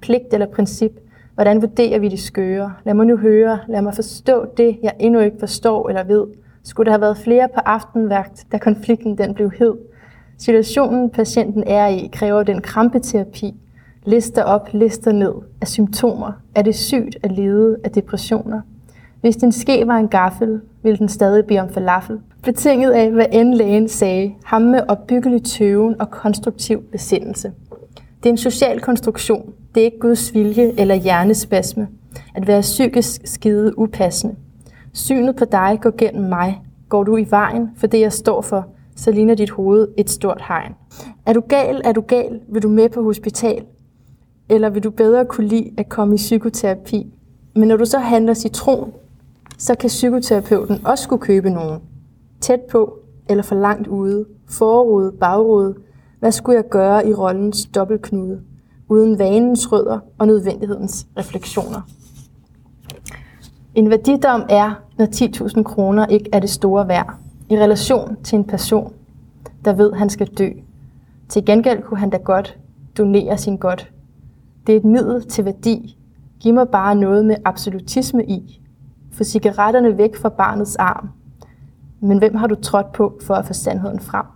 [0.00, 0.92] Pligt eller princip.
[1.34, 2.72] Hvordan vurderer vi de skøre?
[2.84, 3.58] Lad mig nu høre.
[3.68, 6.26] Lad mig forstå det, jeg endnu ikke forstår eller ved.
[6.64, 9.74] Skulle der have været flere på aftenvagt, da konflikten den blev hed?
[10.38, 13.54] Situationen, patienten er i, kræver den krampeterapi.
[14.04, 16.32] Lister op, lister ned Er symptomer.
[16.54, 18.60] Er det sygt at lede af depressioner?
[19.20, 22.18] Hvis din ske var en gaffel, ville den stadig blive om falafel.
[22.42, 27.52] Betinget af, hvad end lægen sagde, ham med opbyggelig tøven og konstruktiv besindelse.
[28.22, 29.52] Det er en social konstruktion.
[29.74, 31.88] Det er ikke Guds vilje eller hjernespasme.
[32.34, 34.34] At være psykisk skide upassende.
[34.92, 36.60] Synet på dig går gennem mig.
[36.88, 38.66] Går du i vejen for det, jeg står for,
[38.96, 40.72] så ligner dit hoved et stort hegn.
[41.26, 43.64] Er du gal, er du gal, vil du med på hospital?
[44.48, 47.06] Eller vil du bedre kunne lide at komme i psykoterapi?
[47.56, 48.92] Men når du så handler citron,
[49.60, 51.80] så kan psykoterapeuten også skulle købe nogen.
[52.40, 52.98] Tæt på
[53.28, 55.74] eller for langt ude, forrude, bagrude.
[56.18, 58.40] Hvad skulle jeg gøre i rollens dobbeltknude,
[58.88, 61.80] uden vanens rødder og nødvendighedens refleksioner?
[63.74, 67.14] En værdidom er, når 10.000 kroner ikke er det store værd,
[67.50, 68.92] i relation til en person,
[69.64, 70.48] der ved, at han skal dø.
[71.28, 72.58] Til gengæld kunne han da godt
[72.98, 73.92] donere sin godt.
[74.66, 75.96] Det er et middel til værdi.
[76.40, 78.59] Giv mig bare noget med absolutisme i.
[79.20, 81.08] Få cigaretterne væk fra barnets arm.
[82.00, 84.26] Men hvem har du trådt på for at få sandheden frem?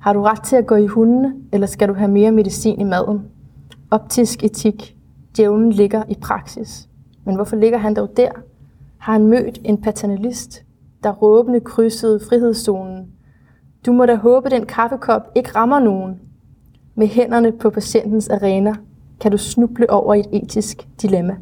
[0.00, 2.84] Har du ret til at gå i hundene, eller skal du have mere medicin i
[2.84, 3.20] maden?
[3.90, 4.96] Optisk etik.
[5.36, 6.88] Djævlen ligger i praksis.
[7.24, 8.30] Men hvorfor ligger han dog der?
[8.98, 10.64] Har han mødt en paternalist,
[11.02, 13.06] der råbende krydsede frihedszonen?
[13.86, 16.20] Du må da håbe, den kaffekop ikke rammer nogen.
[16.94, 18.74] Med hænderne på patientens arena
[19.20, 21.36] kan du snuble over et etisk dilemma.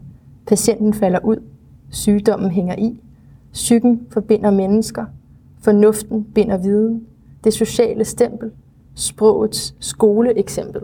[0.47, 1.50] Patienten falder ud.
[1.91, 3.01] Sygdommen hænger i.
[3.53, 5.05] Psyken forbinder mennesker.
[5.63, 7.07] Fornuften binder viden.
[7.45, 8.51] Det sociale stempel.
[8.95, 10.83] Sprogets skoleeksempel.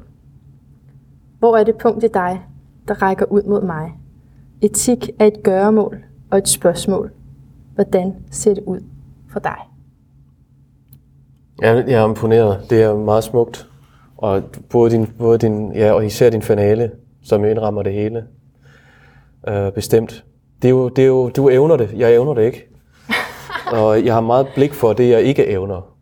[1.38, 2.42] Hvor er det punkt i dig,
[2.88, 3.92] der rækker ud mod mig?
[4.60, 5.98] Etik er et gøremål
[6.30, 7.10] og et spørgsmål.
[7.74, 8.80] Hvordan ser det ud
[9.28, 9.56] for dig?
[11.62, 12.70] Ja, jeg er imponeret.
[12.70, 13.70] Det er meget smukt.
[14.16, 16.90] Og både din, både din, ja, og især din finale,
[17.22, 18.24] som indrammer det hele.
[19.48, 20.24] Øh, bestemt.
[20.62, 21.90] Det er, jo, det er jo, du evner det.
[21.96, 22.68] Jeg evner det ikke.
[23.82, 25.96] Og jeg har meget blik for det, jeg ikke evner.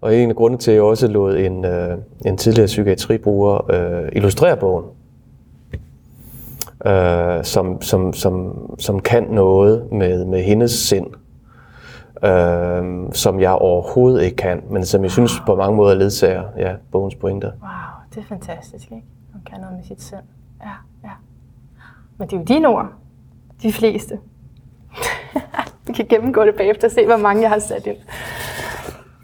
[0.00, 4.08] Og en af grundene til, at jeg også lod en, øh, en tidligere psykiatribruger øh,
[4.12, 4.84] illustrere bogen,
[6.86, 11.06] øh, som, som, som, som kan noget med, med hendes sind,
[12.24, 16.74] øh, som jeg overhovedet ikke kan, men som jeg synes på mange måder ledsager ja,
[16.92, 17.50] bogens pointer.
[17.62, 17.70] Wow,
[18.14, 19.04] det er fantastisk, ikke?
[19.32, 20.22] Man kan noget med sit sind.
[20.62, 20.72] Ja,
[21.04, 21.12] ja.
[22.18, 22.86] Men det er jo dine ord,
[23.62, 24.18] de fleste.
[25.86, 27.96] Vi kan gennemgå det bagefter og se, hvor mange jeg har sat ind.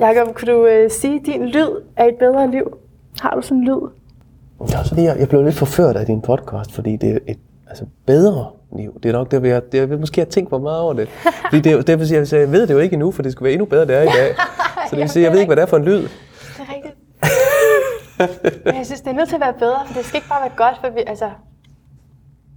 [0.01, 2.77] Jakob, kunne du øh, sige, at din lyd er et bedre liv?
[3.21, 3.89] Har du sådan en lyd?
[4.61, 7.85] Ja, så jeg, jeg blev lidt forført af din podcast, fordi det er et altså,
[8.07, 9.01] bedre liv.
[9.03, 11.09] Det er nok det, jeg, det, jeg måske har tænkt for meget over det.
[11.51, 13.45] Fordi det, det vil sige, jeg, jeg ved det jo ikke endnu, for det skulle
[13.45, 14.35] være endnu bedre, det er i dag.
[14.89, 16.03] Så det vil sige, jeg ved ikke, hvad det er for en lyd.
[16.03, 16.09] Det
[16.59, 16.95] er rigtigt.
[18.65, 20.41] Men jeg synes, det er nødt til at være bedre, for det skal ikke bare
[20.41, 21.31] være godt, for vi, altså...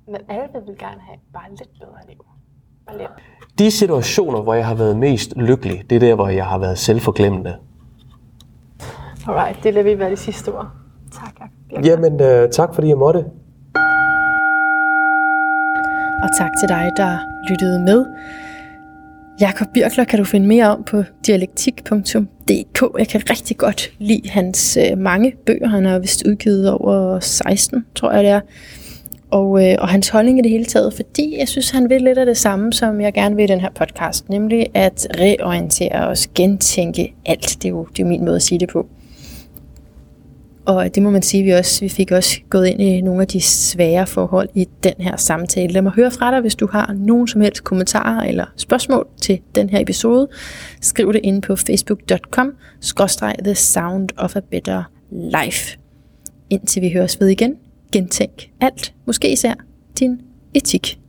[0.08, 2.26] Men alle vil gerne have bare lidt bedre liv.
[2.88, 3.10] Bare lidt.
[3.60, 6.78] De situationer, hvor jeg har været mest lykkelig, det er der, hvor jeg har været
[6.78, 7.56] selvforglemmende.
[9.28, 10.68] Alright, det lader vi være de sidste ord.
[11.12, 11.34] Tak,
[11.72, 11.86] Jacob.
[11.86, 13.20] Jamen, øh, tak fordi jeg måtte.
[16.24, 17.18] Og tak til dig, der
[17.50, 18.06] lyttede med.
[19.40, 22.82] Jakob Birkler kan du finde mere om på dialektik.dk.
[23.00, 25.68] Jeg kan rigtig godt lide hans øh, mange bøger.
[25.68, 28.42] Han har vist udgivet over 16, tror jeg det er.
[29.36, 32.18] Og, øh, og hans holdning i det hele taget, fordi jeg synes, han vil lidt
[32.18, 36.28] af det samme, som jeg gerne vil i den her podcast, nemlig at reorientere os,
[36.28, 37.58] gentænke alt.
[37.62, 38.88] Det er jo, det er jo min måde at sige det på.
[40.66, 43.28] Og det må man sige, vi også vi fik også gået ind i nogle af
[43.28, 45.74] de svære forhold i den her samtale.
[45.74, 49.40] Lad mig høre fra dig, hvis du har nogen som helst kommentarer eller spørgsmål til
[49.56, 50.28] den her episode.
[50.82, 52.54] Skriv det ind på facebook.com
[53.44, 55.78] The Sound of a Better Life.
[56.50, 57.56] Indtil vi høres ved igen,
[57.96, 59.54] gentænk alt, måske især
[60.00, 60.22] din
[60.54, 61.00] etik.